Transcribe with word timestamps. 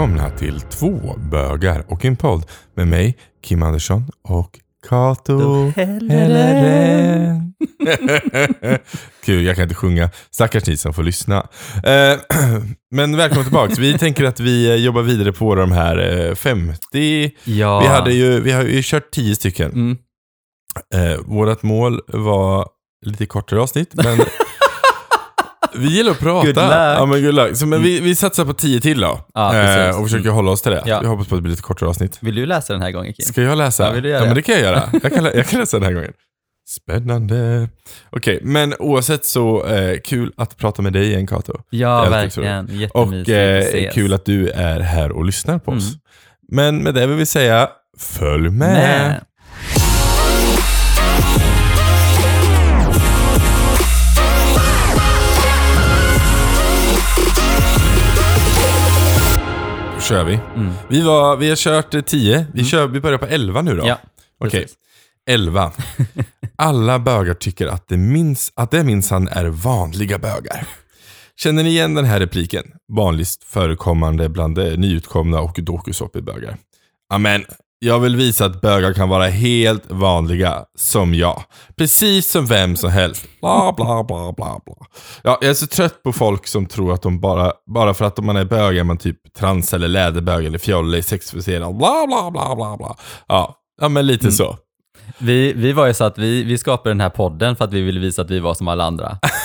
välkomna 0.00 0.30
till 0.30 0.60
två 0.60 1.14
bögar 1.30 1.84
och 1.88 2.04
en 2.04 2.16
podd 2.16 2.46
med 2.74 2.88
mig, 2.88 3.16
Kim 3.42 3.62
Andersson 3.62 4.04
och 4.22 4.58
Kato 4.88 5.68
Helleren. 5.76 7.54
Kul, 9.24 9.44
jag 9.44 9.56
kan 9.56 9.62
inte 9.62 9.74
sjunga. 9.74 10.10
Stackars 10.30 10.66
ni 10.66 10.76
som 10.76 10.94
får 10.94 11.02
lyssna. 11.02 11.48
Eh, 11.84 12.18
men 12.90 13.16
välkomna 13.16 13.44
tillbaka. 13.44 13.74
Vi 13.78 13.98
tänker 13.98 14.24
att 14.24 14.40
vi 14.40 14.70
eh, 14.70 14.74
jobbar 14.74 15.02
vidare 15.02 15.32
på 15.32 15.54
de 15.54 15.72
här 15.72 16.28
eh, 16.28 16.34
50. 16.34 17.30
Ja. 17.44 17.80
Vi, 17.80 17.86
hade 17.86 18.12
ju, 18.12 18.40
vi 18.40 18.52
har 18.52 18.62
ju 18.62 18.82
kört 18.82 19.10
10 19.10 19.34
stycken. 19.34 19.72
Mm. 19.72 19.98
Eh, 20.94 21.20
vårt 21.24 21.62
mål 21.62 22.00
var 22.06 22.68
lite 23.06 23.26
kortare 23.26 23.60
avsnitt, 23.60 23.94
men 23.94 24.18
vi 25.74 25.88
gillar 25.88 26.10
att 26.12 26.18
prata. 26.18 26.46
Good 26.46 26.56
luck. 26.56 26.72
Ja, 26.72 27.06
men 27.06 27.22
good 27.22 27.34
luck. 27.34 27.56
Så, 27.56 27.66
men 27.66 27.82
vi, 27.82 28.00
vi 28.00 28.16
satsar 28.16 28.44
på 28.44 28.52
10 28.52 28.80
till 28.80 29.00
då. 29.00 29.20
Ja, 29.34 29.54
eh, 29.56 29.64
precis. 29.64 29.96
och 30.00 30.10
försöker 30.10 30.30
hålla 30.30 30.50
oss 30.50 30.62
till 30.62 30.72
det. 30.72 30.82
Ja. 30.86 31.00
Jag 31.02 31.08
hoppas 31.08 31.28
på 31.28 31.34
att 31.34 31.38
det 31.38 31.42
blir 31.42 31.50
lite 31.50 31.62
kortare 31.62 31.88
avsnitt. 31.90 32.18
Vill 32.20 32.34
du 32.34 32.46
läsa 32.46 32.72
den 32.72 32.82
här 32.82 32.90
gången 32.90 33.12
Kim? 33.12 33.26
Ska 33.26 33.42
jag 33.42 33.58
läsa? 33.58 33.86
Ja, 33.86 33.90
vill 33.92 34.02
du 34.02 34.08
göra 34.08 34.20
ja, 34.20 34.26
men 34.26 34.34
det? 34.34 34.42
kan 34.42 34.54
jag 34.54 34.62
göra. 34.64 34.82
Jag 35.02 35.14
kan, 35.14 35.24
lä- 35.24 35.32
jag 35.34 35.46
kan 35.46 35.60
läsa 35.60 35.76
den 35.78 35.86
här 35.86 35.92
gången. 35.92 36.12
Spännande. 36.68 37.68
Okej, 38.10 38.40
men 38.42 38.74
oavsett 38.78 39.24
så 39.24 39.66
eh, 39.66 39.98
kul 40.04 40.32
att 40.36 40.56
prata 40.56 40.82
med 40.82 40.92
dig 40.92 41.06
igen 41.06 41.26
Kato. 41.26 41.52
Ja, 41.70 42.04
Jag 42.04 42.10
verkligen. 42.10 42.64
Och 42.64 42.70
Jättemysigt 42.72 43.28
eh, 43.28 43.58
att 43.58 43.64
ses. 43.64 43.94
kul 43.94 44.12
att 44.14 44.24
du 44.24 44.48
är 44.48 44.80
här 44.80 45.12
och 45.12 45.24
lyssnar 45.24 45.58
på 45.58 45.70
oss. 45.72 45.88
Mm. 45.88 46.00
Men 46.52 46.82
med 46.82 46.94
det 46.94 47.06
vill 47.06 47.16
vi 47.16 47.26
säga, 47.26 47.68
följ 47.98 48.50
med. 48.50 48.58
med. 48.58 49.20
Kör 60.10 60.24
vi. 60.24 60.40
Mm. 60.56 60.72
Vi, 60.88 61.00
var, 61.00 61.36
vi 61.36 61.48
har 61.48 61.56
kört 61.56 61.94
eh, 61.94 62.00
10, 62.00 62.46
vi, 62.54 62.64
kör, 62.64 62.86
vi 62.86 63.00
börjar 63.00 63.18
på 63.18 63.26
11 63.26 63.62
nu 63.62 63.76
då. 63.76 63.86
Ja, 63.86 63.98
Okej. 64.38 64.60
precis. 64.60 64.76
11. 65.26 65.72
Alla 66.56 66.98
bögar 66.98 67.34
tycker 67.34 67.66
att 67.66 67.88
det, 67.88 67.96
minst, 67.96 68.52
att 68.56 68.70
det 68.70 68.84
minsann 68.84 69.28
är 69.28 69.44
vanliga 69.44 70.18
bögar. 70.18 70.66
Känner 71.36 71.62
ni 71.62 71.70
igen 71.70 71.94
den 71.94 72.04
här 72.04 72.20
repliken? 72.20 72.64
Vanligast 72.92 73.44
förekommande 73.44 74.28
bland 74.28 74.58
eh, 74.58 74.78
nyutkomna 74.78 75.40
och 75.40 75.58
dokusåpebögar. 75.62 76.56
Amen. 77.12 77.44
Jag 77.82 78.00
vill 78.00 78.16
visa 78.16 78.44
att 78.44 78.60
bögar 78.60 78.92
kan 78.92 79.08
vara 79.08 79.26
helt 79.26 79.90
vanliga 79.90 80.64
som 80.78 81.14
jag. 81.14 81.42
Precis 81.76 82.30
som 82.30 82.46
vem 82.46 82.76
som 82.76 82.90
helst. 82.90 83.26
Bla, 83.40 83.74
bla, 83.76 84.04
bla, 84.04 84.32
bla, 84.32 84.60
bla. 84.66 84.86
Ja, 85.22 85.38
jag 85.40 85.50
är 85.50 85.54
så 85.54 85.66
trött 85.66 86.02
på 86.02 86.12
folk 86.12 86.46
som 86.46 86.66
tror 86.66 86.92
att 86.94 87.02
de 87.02 87.20
bara, 87.20 87.52
bara 87.74 87.94
för 87.94 88.04
att 88.04 88.24
man 88.24 88.36
är 88.36 88.44
bög 88.44 88.76
är 88.76 88.84
man 88.84 88.96
typ 88.96 89.34
trans 89.38 89.74
eller 89.74 89.88
läderbög 89.88 90.46
eller 90.46 90.58
fjolle, 90.58 91.02
sexfixerad. 91.02 91.76
Bla, 91.76 92.06
bla, 92.06 92.30
bla, 92.30 92.56
bla, 92.56 92.76
bla. 92.76 92.96
Ja, 93.28 93.54
ja 93.80 93.88
men 93.88 94.06
lite 94.06 94.32
så. 94.32 94.56
Vi, 95.18 95.52
vi 95.52 95.72
var 95.72 95.86
ju 95.86 95.94
så 95.94 96.04
att 96.04 96.18
vi, 96.18 96.42
vi 96.42 96.58
skapade 96.58 96.90
den 96.90 97.00
här 97.00 97.10
podden 97.10 97.56
för 97.56 97.64
att 97.64 97.72
vi 97.72 97.80
ville 97.80 98.00
visa 98.00 98.22
att 98.22 98.30
vi 98.30 98.40
var 98.40 98.54
som 98.54 98.68
alla 98.68 98.84
andra. 98.84 99.18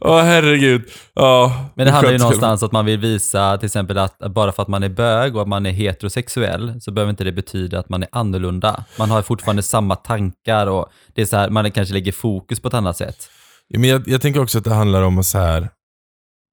Åh 0.00 0.20
herregud. 0.22 0.82
Ja, 1.14 1.70
Men 1.74 1.86
det 1.86 1.92
handlar 1.92 2.12
ju 2.12 2.18
någonstans 2.18 2.62
att 2.62 2.72
man 2.72 2.84
vill 2.84 2.98
visa 2.98 3.58
till 3.58 3.66
exempel 3.66 3.98
att 3.98 4.18
bara 4.18 4.52
för 4.52 4.62
att 4.62 4.68
man 4.68 4.82
är 4.82 4.88
bög 4.88 5.36
och 5.36 5.42
att 5.42 5.48
man 5.48 5.66
är 5.66 5.70
heterosexuell 5.70 6.80
så 6.80 6.90
behöver 6.90 7.10
inte 7.10 7.24
det 7.24 7.32
betyda 7.32 7.78
att 7.78 7.88
man 7.88 8.02
är 8.02 8.08
annorlunda. 8.12 8.84
Man 8.98 9.10
har 9.10 9.22
fortfarande 9.22 9.62
samma 9.62 9.96
tankar 9.96 10.66
och 10.66 10.86
det 11.14 11.22
är 11.22 11.26
så 11.26 11.36
här, 11.36 11.50
man 11.50 11.70
kanske 11.70 11.94
lägger 11.94 12.12
fokus 12.12 12.60
på 12.60 12.68
ett 12.68 12.74
annat 12.74 12.96
sätt. 12.96 13.28
Ja, 13.68 13.78
men 13.78 13.90
jag, 13.90 14.02
jag 14.06 14.22
tänker 14.22 14.42
också 14.42 14.58
att 14.58 14.64
det 14.64 14.74
handlar 14.74 15.02
om 15.02 15.18
att 15.18 15.26
så 15.26 15.38
här. 15.38 15.68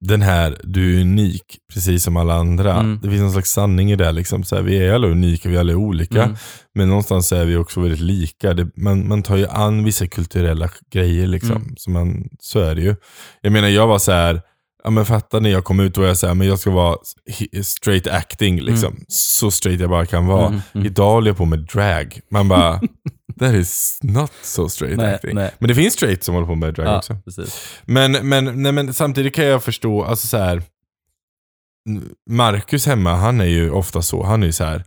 Den 0.07 0.21
här, 0.21 0.57
du 0.63 0.97
är 0.97 1.01
unik 1.01 1.57
precis 1.73 2.03
som 2.03 2.17
alla 2.17 2.33
andra. 2.33 2.73
Mm. 2.73 2.99
Det 3.01 3.09
finns 3.09 3.21
någon 3.21 3.31
slags 3.31 3.51
sanning 3.51 3.91
i 3.91 3.95
det. 3.95 4.11
Liksom. 4.11 4.43
Så 4.43 4.55
här, 4.55 4.63
vi 4.63 4.77
är 4.77 4.93
alla 4.93 5.07
unika, 5.07 5.49
vi 5.49 5.55
är 5.55 5.59
alla 5.59 5.75
olika. 5.75 6.23
Mm. 6.23 6.35
Men 6.75 6.87
någonstans 6.87 7.31
är 7.31 7.45
vi 7.45 7.55
också 7.55 7.81
väldigt 7.81 7.99
lika. 7.99 8.53
Det, 8.53 8.67
man, 8.75 9.07
man 9.07 9.23
tar 9.23 9.37
ju 9.37 9.47
an 9.47 9.83
vissa 9.83 10.07
kulturella 10.07 10.69
grejer. 10.91 11.27
Liksom. 11.27 11.55
Mm. 11.55 11.73
Så, 11.77 11.89
man, 11.89 12.29
så 12.39 12.59
är 12.59 12.75
det 12.75 12.81
ju. 12.81 12.95
Jag 13.41 13.53
menar, 13.53 13.67
jag 13.67 13.87
var 13.87 13.99
så 13.99 14.11
här. 14.11 14.41
Ja 14.83 14.89
men 14.89 15.05
fatta 15.05 15.39
när 15.39 15.49
jag 15.49 15.63
kom 15.63 15.79
ut 15.79 15.97
och 15.97 16.03
jag 16.03 16.17
sa 16.17 16.33
men 16.33 16.47
jag 16.47 16.59
ska 16.59 16.71
vara 16.71 16.97
straight 17.63 18.07
acting 18.07 18.61
liksom. 18.61 19.05
Så 19.07 19.51
straight 19.51 19.81
jag 19.81 19.89
bara 19.89 20.05
kan 20.05 20.25
vara. 20.25 20.47
Mm, 20.47 20.61
mm. 20.73 20.87
Idag 20.87 21.11
håller 21.11 21.29
jag 21.29 21.37
på 21.37 21.45
med 21.45 21.59
drag. 21.59 22.19
Man 22.31 22.47
bara, 22.47 22.81
that 23.39 23.53
is 23.53 23.99
not 24.03 24.31
so 24.41 24.69
straight 24.69 24.97
Nej, 24.97 25.13
acting. 25.15 25.35
nej. 25.35 25.51
Men 25.59 25.67
det 25.67 25.75
finns 25.75 25.93
straight 25.93 26.23
som 26.23 26.33
håller 26.35 26.47
på 26.47 26.55
med 26.55 26.73
drag 26.73 26.87
Ja, 26.87 26.97
också. 26.97 27.15
precis. 27.25 27.67
Men, 27.85 28.11
men, 28.11 28.63
nej, 28.63 28.71
men 28.71 28.93
samtidigt 28.93 29.35
kan 29.35 29.45
jag 29.45 29.63
förstå, 29.63 30.03
alltså 30.03 30.27
så 30.27 30.37
här. 30.37 30.63
Marcus 32.29 32.85
hemma, 32.85 33.15
han 33.15 33.41
är 33.41 33.45
ju 33.45 33.71
ofta 33.71 34.01
så. 34.01 34.23
Han 34.23 34.43
är 34.43 34.47
ju 34.47 34.53
så 34.53 34.63
här. 34.63 34.83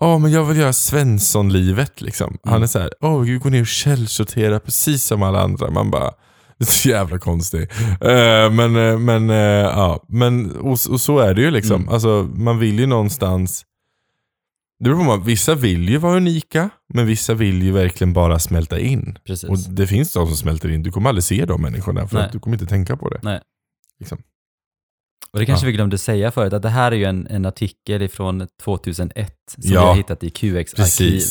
Ja, 0.00 0.18
men 0.18 0.32
jag 0.32 0.44
vill 0.44 0.56
göra 0.56 0.72
Svensson-livet 0.72 2.00
liksom. 2.00 2.38
Han 2.44 2.52
Mm. 2.52 2.62
är 2.62 2.66
så 2.66 2.78
här, 2.78 2.90
åh, 3.00 3.20
vi 3.20 3.38
går 3.38 3.50
ner 3.50 3.60
och 3.60 3.66
källsorterar 3.66 4.58
precis 4.58 5.04
som 5.04 5.22
alla 5.22 5.40
andra. 5.40 5.70
Man 5.70 5.90
bara, 5.90 6.10
det 6.58 6.64
är 6.64 6.72
så 6.72 6.88
jävla 6.88 7.18
konstigt. 7.18 7.72
Eh, 8.00 8.50
men, 8.50 8.76
eh, 8.76 8.98
men, 8.98 9.30
eh, 9.30 9.36
ja, 9.36 10.04
men 10.08 10.56
och, 10.56 10.78
och 10.90 11.00
så 11.00 11.18
är 11.18 11.34
det 11.34 11.40
ju 11.42 11.50
liksom. 11.50 11.76
Mm. 11.82 11.88
Alltså, 11.94 12.28
man 12.34 12.58
vill 12.58 12.78
ju 12.78 12.86
någonstans, 12.86 13.64
det 14.78 14.84
beror 14.90 15.04
på, 15.04 15.24
vissa 15.24 15.54
vill 15.54 15.88
ju 15.88 15.96
vara 15.98 16.16
unika, 16.16 16.70
men 16.94 17.06
vissa 17.06 17.34
vill 17.34 17.62
ju 17.62 17.72
verkligen 17.72 18.12
bara 18.12 18.38
smälta 18.38 18.78
in. 18.80 19.18
precis. 19.24 19.50
Och 19.50 19.58
det 19.58 19.86
finns 19.86 20.12
de 20.12 20.26
som 20.26 20.36
smälter 20.36 20.68
in. 20.68 20.82
Du 20.82 20.90
kommer 20.92 21.08
aldrig 21.08 21.24
se 21.24 21.44
de 21.44 21.62
människorna 21.62 22.08
för 22.08 22.16
Nej. 22.16 22.26
att 22.26 22.32
du 22.32 22.38
kommer 22.40 22.54
inte 22.56 22.66
tänka 22.66 22.96
på 22.96 23.08
det. 23.08 23.20
Nej. 23.22 23.40
Liksom. 23.98 24.18
Och 25.32 25.38
det 25.38 25.46
kanske 25.46 25.66
Ja. 25.66 25.70
vi 25.70 25.72
glömde 25.72 25.98
säga 25.98 26.30
förut, 26.30 26.52
att 26.52 26.62
det 26.62 26.68
här 26.68 26.92
är 26.92 26.96
ju 26.96 27.04
en, 27.04 27.26
en 27.26 27.46
artikel 27.46 28.02
ifrån 28.02 28.46
2001 28.62 29.34
som 29.48 29.62
Ja, 29.66 29.70
vi 29.80 29.86
har 29.86 29.94
hittat 29.94 30.24
i 30.24 30.30
QX 30.30 30.74
arkiv. 30.74 31.22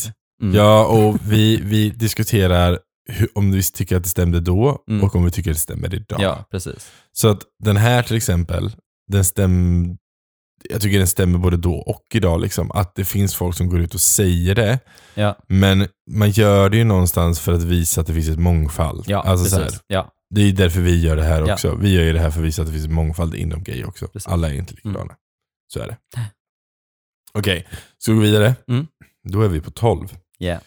Mm. 0.41 0.55
Ja, 0.55 0.85
och 0.85 1.17
vi, 1.31 1.61
vi 1.63 1.89
diskuterar 1.89 2.79
hur, 3.09 3.28
om 3.35 3.51
vi 3.51 3.63
tycker 3.63 3.97
att 3.97 4.03
det 4.03 4.09
stämde 4.09 4.39
då 4.39 4.84
Mm. 4.89 5.03
och 5.03 5.16
om 5.16 5.25
vi 5.25 5.31
tycker 5.31 5.51
att 5.51 5.55
det 5.55 5.61
stämmer 5.61 5.95
idag. 5.95 6.22
ja, 6.22 6.45
precis. 6.51 6.91
Så 7.11 7.28
att 7.28 7.41
den 7.63 7.78
här 7.78 8.03
till 8.03 8.16
exempel, 8.17 8.72
den 9.11 9.25
stäm, 9.25 9.97
jag 10.70 10.81
tycker 10.81 10.98
den 10.98 11.08
stämmer 11.08 11.40
både 11.40 11.58
då 11.58 11.74
och 11.76 12.03
idag. 12.14 12.42
Liksom, 12.42 12.72
att 12.72 12.96
det 12.96 13.06
finns 13.06 13.36
folk 13.36 13.58
som 13.58 13.70
går 13.70 13.80
ut 13.80 13.94
och 13.94 14.02
säger 14.02 14.56
det, 14.56 14.80
Ja, 15.14 15.38
men 15.48 15.88
man 16.12 16.30
gör 16.30 16.70
det 16.70 16.78
ju 16.78 16.84
någonstans 16.84 17.40
för 17.40 17.53
att 17.53 17.64
visa 17.64 18.02
att 18.02 18.08
det 18.08 18.14
finns 18.14 18.30
ett 18.30 18.40
mångfald. 18.40 19.03
ja 19.08 19.22
alltså, 19.22 19.46
så 19.46 19.58
precis. 19.64 19.81
Ja, 19.88 20.12
det 20.30 20.42
är 20.42 20.52
därför 20.52 20.81
vi 20.81 21.00
gör 21.02 21.16
det 21.16 21.24
här 21.24 21.44
Ja. 21.48 21.53
också. 21.53 21.76
Vi 21.76 21.94
gör 21.94 22.03
ju 22.03 22.14
det 22.14 22.20
här 22.20 22.31
för 22.31 22.40
att 22.40 22.46
visa 22.46 22.62
att 22.62 22.68
det 22.68 22.72
finns 22.74 22.86
ett 22.86 22.92
mångfald 22.92 23.36
inom 23.36 23.64
gay 23.64 23.84
också. 23.84 24.08
Precis. 24.08 24.28
Alla 24.28 24.50
är 24.50 24.53
inte 24.53 24.74
likadana. 24.74 25.02
Mm. 25.02 25.16
Så 25.74 25.80
är 25.80 25.88
det. 25.88 25.98
Okej, 27.34 27.68
ska 27.97 28.12
vi 28.12 28.18
gå 28.18 28.24
vidare? 28.24 28.56
Mm. 28.68 28.88
Då 29.24 29.42
är 29.42 29.47
vi 29.47 29.62
på 29.62 29.72
12. 29.72 30.08
yeah. 30.40 30.59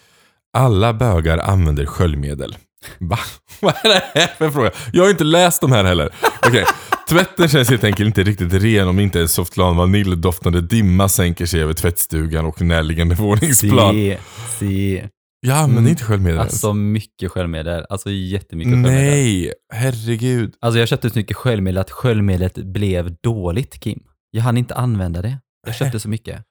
Alla 0.53 0.93
bögar 0.93 1.37
använder 1.37 1.85
sköljmedel. 1.85 2.57
Va? 2.99 3.19
Vad 3.61 3.73
är 3.83 3.89
det 3.89 4.03
här 4.19 4.27
för 4.27 4.49
fråga? 4.49 4.71
Jag 4.93 5.03
har 5.03 5.09
inte 5.09 5.23
läst 5.23 5.61
de 5.61 5.71
här 5.71 5.83
heller. 5.83 6.09
Okej. 6.47 6.65
Tvätten 7.09 7.47
känns 7.49 7.69
helt 7.69 7.83
enkelt 7.83 8.07
inte 8.07 8.23
riktigt 8.23 8.53
ren 8.53 8.87
om 8.87 8.99
inte 8.99 9.21
en 9.21 9.27
Softlan 9.27 9.77
vaniljdoftande 9.77 10.61
dimma 10.61 11.09
sänker 11.09 11.45
sig 11.45 11.61
över 11.61 11.73
tvättstugan 11.73 12.45
och 12.45 12.61
närliggande 12.61 13.15
våningsplan. 13.15 13.93
Se, 13.93 14.17
se. 14.59 15.07
Jag 15.41 15.57
använder 15.57 15.79
Mm. 15.79 15.89
inte 15.91 16.03
sköljmedel. 16.03 16.39
Alltså 16.39 16.73
mycket 16.73 17.31
sköljmedel. 17.31 17.85
Alltså 17.89 18.09
jättemycket 18.11 18.73
sköljmedel. 18.73 18.97
Nej, 19.05 19.53
herregud. 19.73 20.53
Alltså 20.61 20.79
jag 20.79 20.87
köpte 20.87 21.09
så 21.09 21.19
mycket 21.19 21.37
sköljmedel 21.37 21.77
att 21.77 21.91
sköljmedlet 21.91 22.53
blev 22.57 23.15
dåligt, 23.23 23.79
Kim. 23.79 23.99
Jag 24.31 24.41
hann 24.43 24.57
inte 24.57 24.75
använda 24.75 25.21
det. 25.21 25.37
Jag 25.67 25.75
köpte 25.75 25.99
så 25.99 26.09
mycket. 26.09 26.43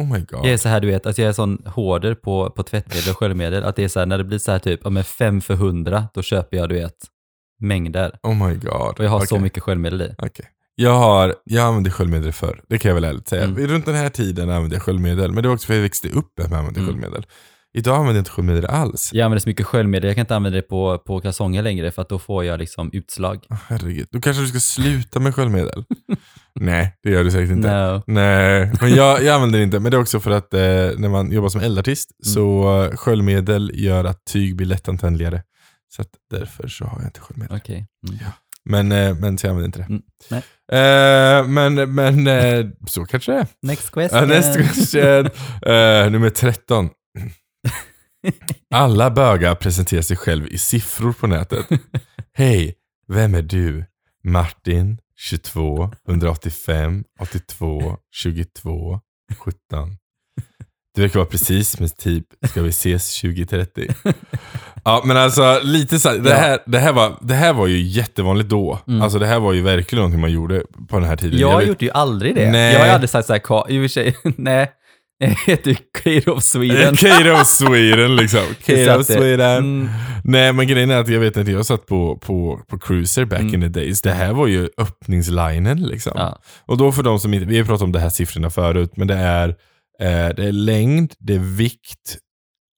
Oh 0.00 0.12
my 0.12 0.18
god. 0.20 0.44
Jag 0.44 0.52
är 0.52 0.56
så 0.56 0.68
här, 0.68 0.80
du 0.80 0.86
vet, 0.86 1.06
alltså 1.06 1.22
jag 1.22 1.28
är 1.28 1.32
sån 1.32 1.62
hårder 1.66 2.14
på, 2.14 2.50
på 2.50 2.62
tvättmedel 2.62 3.10
och 3.10 3.16
sköljmedel, 3.18 3.64
att 3.64 3.76
det 3.76 3.84
är 3.84 3.88
så 3.88 3.98
här, 3.98 4.06
när 4.06 4.18
det 4.18 4.24
blir 4.24 4.38
så 4.38 4.52
här 4.52 4.58
typ, 4.58 4.80
ja 4.84 4.90
men 4.90 5.04
fem 5.04 5.40
för 5.40 5.54
hundra, 5.54 6.08
då 6.14 6.22
köper 6.22 6.56
jag, 6.56 6.68
du 6.68 6.74
vet, 6.74 6.94
mängder. 7.60 8.18
Oh 8.22 8.46
my 8.48 8.54
god. 8.54 8.98
Och 8.98 9.04
jag 9.04 9.10
har 9.10 9.20
så 9.20 9.24
Okej. 9.34 9.42
mycket 9.42 9.62
sköljmedel 9.62 10.02
i. 10.02 10.14
Okej. 10.18 10.46
Jag, 10.74 10.94
har, 10.98 11.34
jag 11.44 11.64
använde 11.66 11.90
sköljmedel 11.90 12.32
förr, 12.32 12.60
det 12.68 12.78
kan 12.78 12.88
jag 12.88 12.94
väl 12.94 13.04
ärligt 13.04 13.28
säga. 13.28 13.44
Mm. 13.44 13.66
Runt 13.66 13.86
den 13.86 13.94
här 13.94 14.08
tiden 14.08 14.50
använde 14.50 14.76
jag 14.76 14.82
sköljmedel, 14.82 15.32
men 15.32 15.42
det 15.42 15.48
var 15.48 15.54
också 15.54 15.66
för 15.66 15.72
att 15.74 15.76
jag 15.76 15.82
växte 15.82 16.08
upp 16.08 16.32
med 16.38 16.44
att 16.44 16.50
jag 16.50 16.58
använde 16.58 16.80
Mm. 16.80 16.92
sköljmedel. 16.92 17.26
Idag 17.72 17.94
använder 17.94 18.14
jag 18.14 18.20
inte 18.20 18.30
sköljmedel 18.30 18.66
alls. 18.66 19.10
Jag 19.12 19.24
använder 19.24 19.40
så 19.40 19.48
mycket 19.48 19.66
sköljmedel, 19.66 20.08
jag 20.08 20.16
kan 20.16 20.20
inte 20.22 20.36
använda 20.36 20.56
det 20.56 20.62
på, 20.62 20.98
på 20.98 21.20
kalsonger 21.20 21.62
längre 21.62 21.90
för 21.90 22.02
att 22.02 22.08
då 22.08 22.18
får 22.18 22.44
jag 22.44 22.58
liksom 22.58 22.90
utslag. 22.92 23.44
Åh, 23.50 23.56
Herregud, 23.68 24.08
då 24.10 24.20
kanske 24.20 24.42
du 24.42 24.48
ska 24.48 24.60
sluta 24.60 25.20
med 25.20 25.34
sköljmedel? 25.34 25.84
Nej, 26.54 26.94
det 27.02 27.10
gör 27.10 27.24
du 27.24 27.30
säkert 27.30 27.50
inte. 27.50 27.68
No. 27.92 28.02
Nej, 28.06 28.72
men 28.80 28.94
jag, 28.94 29.22
jag 29.22 29.34
använder 29.34 29.58
det 29.58 29.62
inte. 29.64 29.80
Men 29.80 29.90
det 29.90 29.96
är 29.96 30.00
också 30.00 30.20
för 30.20 30.30
att 30.30 30.54
eh, 30.54 30.60
när 30.96 31.08
man 31.08 31.32
jobbar 31.32 31.48
som 31.48 31.60
eldartist 31.60 32.10
Mm. 32.26 32.34
så 32.34 32.90
sköljmedel 32.96 33.70
gör 33.74 34.04
att 34.04 34.24
tyg 34.32 34.56
blir 34.56 34.66
lättantändligare. 34.66 35.42
Så 35.96 36.04
därför 36.30 36.68
så 36.68 36.84
har 36.84 36.98
jag 36.98 37.08
inte 37.08 37.20
sköljmedel. 37.20 37.56
Okej. 37.56 37.86
Mm. 38.08 38.18
Men, 38.64 38.92
eh, 38.92 39.14
men 39.14 39.38
så 39.38 39.46
jag 39.46 39.50
använder 39.50 39.66
inte 39.66 39.78
det. 39.78 39.84
Mm. 39.84 40.42
Eh, 40.72 41.48
men 41.48 41.94
men 41.94 42.26
eh, 42.26 42.66
så 42.86 43.04
kanske 43.04 43.32
det 43.32 43.38
är. 43.38 43.46
Next 43.62 43.90
Ja, 43.96 44.02
question. 44.02 44.28
Nästa 44.28 44.62
question. 44.62 45.26
Eh, 45.72 46.10
nummer 46.10 46.30
13. 46.30 46.90
Alla 48.74 49.10
bögar 49.10 49.54
presenterar 49.54 50.02
sig 50.02 50.16
själv 50.16 50.46
i 50.46 50.58
siffror 50.58 51.12
på 51.12 51.26
nätet. 51.26 51.66
Hej, 52.32 52.74
vem 53.08 53.34
är 53.34 53.42
du? 53.42 53.84
Martin, 54.24 54.98
22, 55.16 55.92
185, 56.08 57.04
82, 57.20 57.96
22, 58.10 59.00
17. 59.38 59.96
Det 60.94 61.00
verkar 61.00 61.20
vara 61.20 61.28
precis 61.28 61.80
med 61.80 61.96
typ, 61.96 62.26
ska 62.50 62.62
vi 62.62 62.68
ses 62.68 63.20
2030? 63.20 63.88
Ja, 64.84 65.02
men 65.04 65.16
alltså 65.16 65.60
lite 65.62 65.98
så 66.00 66.08
här, 66.08 66.18
det, 66.18 66.34
här, 66.34 66.58
det, 66.66 66.78
här 66.78 66.92
var, 66.92 67.16
det 67.20 67.34
här 67.34 67.52
var 67.52 67.66
ju 67.66 67.80
jättevanligt 67.82 68.48
då. 68.48 68.78
Mm. 68.88 69.02
Alltså 69.02 69.18
det 69.18 69.26
här 69.26 69.40
var 69.40 69.52
ju 69.52 69.62
verkligen 69.62 70.00
någonting 70.00 70.20
man 70.20 70.32
gjorde 70.32 70.62
på 70.88 70.98
den 70.98 71.08
här 71.08 71.16
tiden. 71.16 71.38
Jag 71.40 71.58
vet- 71.58 71.68
gjorde 71.68 71.84
ju 71.84 71.90
aldrig 71.90 72.34
det. 72.34 72.50
Nej. 72.50 72.72
Jag 72.72 72.80
har 72.80 72.86
ju 72.86 72.92
aldrig 72.92 73.10
sagt 73.10 73.26
så 73.26 73.32
här, 73.32 73.40
"Ka- 73.40 73.68
i 73.70 73.78
och 73.78 73.82
för 73.82 73.88
sig, 73.88 74.16
nej, 74.36 74.70
jag 75.18 75.28
heter 75.46 75.70
ju 75.70 75.76
Kate 76.02 76.30
of 76.30 76.42
Sweden. 76.44 76.96
Kate 76.96 77.32
of 77.32 77.46
Sweden 77.46 78.16
liksom. 78.16 78.40
Kate 78.66 78.96
of 78.96 79.06
Sweden. 79.06 79.56
Mm, 79.58 79.88
Nej 80.24 80.52
men 80.52 80.66
grejen 80.66 80.90
är 80.90 80.96
att 81.00 81.08
jag 81.08 81.20
vet 81.20 81.36
att 81.36 81.48
jag 81.48 81.66
satt 81.66 81.86
på, 81.86 82.16
på, 82.16 82.60
på 82.68 82.78
cruiser 82.78 83.24
back 83.24 83.40
Mm. 83.40 83.54
in 83.54 83.60
the 83.60 83.80
days. 83.80 84.02
Det 84.02 84.12
här 84.12 84.32
var 84.32 84.46
ju 84.46 84.68
öppningslinen 84.78 85.82
liksom. 85.82 86.12
ja. 86.16 86.38
Och 86.66 86.76
då 86.78 86.92
för 86.92 87.02
de 87.02 87.20
som 87.20 87.34
inte, 87.34 87.46
vi 87.46 87.58
har 87.58 87.64
pratat 87.64 87.82
om 87.82 87.92
de 87.92 87.98
här 87.98 88.08
siffrorna 88.08 88.50
förut, 88.50 88.92
men 88.96 89.06
det 89.08 89.14
är, 89.14 89.48
eh, 90.00 90.28
det 90.36 90.44
är 90.44 90.52
längd, 90.52 91.12
det 91.18 91.34
är 91.34 91.38
vikt, 91.38 92.16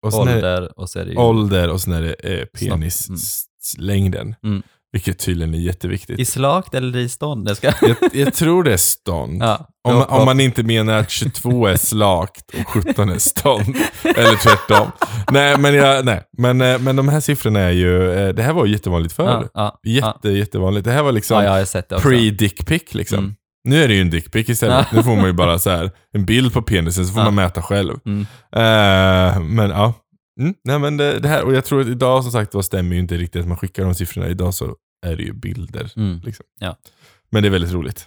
och 0.02 0.12
sen 0.12 0.28
är 0.28 0.34
Ålder 0.37 0.78
och 0.78 0.90
så 0.90 0.99
är 0.99 1.04
det 1.04 1.10
ju... 1.10 1.16
ålder 1.19 1.69
och 1.69 1.81
sen 1.81 1.93
är 1.93 2.02
det 2.02 2.12
eh, 2.14 2.32
Mm. 2.32 2.81
penislängden. 2.81 4.34
Mm. 4.44 4.62
Vilket 4.93 5.19
tydligen 5.19 5.54
är 5.54 5.58
jätteviktigt. 5.58 6.19
I 6.20 6.25
slakt 6.25 6.75
eller 6.75 6.99
i 6.99 7.08
stånd? 7.08 7.44
Det 7.46 7.54
ska... 7.54 7.72
Jag, 7.82 7.96
jag 8.12 8.34
tror 8.34 8.64
det 8.64 8.72
är 8.72 8.76
stånd. 8.76 9.43
Ja. 9.43 9.69
Om, 9.84 9.94
Ja, 9.94 10.04
om 10.04 10.25
man 10.25 10.40
inte 10.40 10.62
menar 10.62 10.99
att 10.99 11.10
22 11.10 11.66
är 11.66 11.76
slakt 11.76 12.44
och 12.60 12.69
17 12.69 13.08
är 13.08 13.19
stånd. 13.19 13.76
Eller 14.02 14.37
tvärtom. 14.43 14.90
Nej, 15.31 15.58
men, 15.58 15.75
jag, 15.75 16.05
nej. 16.05 16.22
Men, 16.38 16.60
eh, 16.60 16.78
men 16.78 16.96
de 16.96 17.08
här 17.08 17.20
siffrorna 17.20 17.60
är 17.60 17.70
ju, 17.70 18.12
eh, 18.12 18.28
det 18.34 18.43
här 18.43 18.52
var 18.52 18.66
ju 18.66 18.72
jättevanligt 18.72 19.14
förr. 19.14 19.48
Ja, 19.55 19.81
ja, 19.82 19.90
Jätte, 19.93 20.28
jättevanligt. 20.38 20.84
Det 20.84 20.90
här 20.93 21.02
var 21.02 21.12
liksom 21.12 21.37
ja, 21.37 21.44
jag 21.44 21.50
har 21.50 21.64
sett 21.64 21.88
det 21.88 21.96
också. 21.96 22.08
pre-dickpic 22.08 22.82
liksom. 22.96 23.19
Mm. 23.19 23.34
Nu 23.64 23.84
är 23.84 23.88
det 23.88 23.94
ju 23.94 24.00
en 24.00 24.10
dickpic 24.10 24.48
istället. 24.48 24.92
Nu 24.92 25.02
får 25.02 25.16
man 25.16 25.24
ju 25.26 25.32
bara 25.32 25.58
så 25.58 25.70
här 25.70 25.90
en 26.12 26.24
bild 26.24 26.52
på 26.52 26.62
penisen 26.62 27.06
så 27.06 27.12
får 27.12 27.20
Ja. 27.20 27.24
man 27.24 27.34
mäta 27.34 27.62
själv. 27.62 27.98
Mm. 28.04 28.20
Eh, 28.52 29.40
men 29.40 29.70
ja. 29.70 29.94
Mm, 30.40 30.54
nej 30.64 30.78
men 30.78 30.96
det, 30.96 31.18
det 31.20 31.28
här, 31.28 31.44
och 31.44 31.54
jag 31.54 31.64
tror 31.64 31.80
att 31.80 31.86
idag 31.86 32.22
som 32.22 32.32
sagt 32.32 32.54
var 32.54 32.62
stämmer 32.62 32.94
ju 32.94 33.00
inte 33.00 33.14
riktigt 33.16 33.42
att 33.42 33.48
man 33.48 33.56
skickar 33.56 33.84
de 33.84 33.94
siffrorna. 33.94 34.28
Idag 34.28 34.54
så 34.54 34.76
är 35.06 35.16
det 35.16 35.22
ju 35.22 35.32
bilder. 35.32 35.92
Mm. 35.96 36.20
Liksom. 36.24 36.44
Ja. 36.60 36.76
Men 37.30 37.42
det 37.42 37.48
är 37.48 37.50
väldigt 37.50 37.72
roligt. 37.72 38.06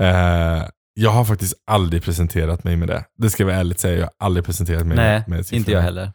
Eh, 0.00 0.62
jag 0.94 1.10
har 1.10 1.24
faktiskt 1.24 1.54
aldrig 1.70 2.02
presenterat 2.02 2.64
mig 2.64 2.76
med 2.76 2.88
det. 2.88 3.04
Det 3.18 3.30
ska 3.30 3.42
jag 3.42 3.46
vara 3.46 3.56
ärligt 3.56 3.80
säga. 3.80 3.94
Jag 3.98 4.04
har 4.04 4.26
aldrig 4.26 4.44
presenterat 4.46 4.86
mig 4.86 4.96
Nej, 4.96 5.18
med, 5.20 5.28
med 5.28 5.46
siffrorna. 5.46 5.58
inte 5.58 5.72
jag 5.72 5.82
heller. 5.82 6.12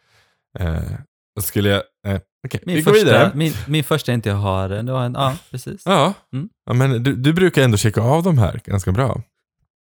Och 1.37 1.43
skulle 1.43 1.69
jag... 1.69 1.81
Eh, 2.07 2.19
Okej, 2.47 2.59
Min 2.65 2.75
vi 2.75 2.81
går 2.81 2.91
första, 2.91 3.05
vidare. 3.05 3.31
min, 3.35 3.53
min 3.67 3.83
första 3.83 4.13
inte 4.13 4.29
jag 4.29 4.35
har, 4.35 4.69
det 4.69 4.91
var 4.91 5.05
en, 5.05 5.13
ja 5.13 5.35
precis. 5.51 5.81
Ja, 5.85 6.13
Mm. 6.33 6.49
ja 6.65 6.73
men 6.73 7.03
du, 7.03 7.15
du 7.15 7.33
brukar 7.33 7.61
ändå 7.63 7.77
checka 7.77 8.01
av 8.01 8.23
de 8.23 8.37
här 8.37 8.59
ganska 8.65 8.91
bra. 8.91 9.21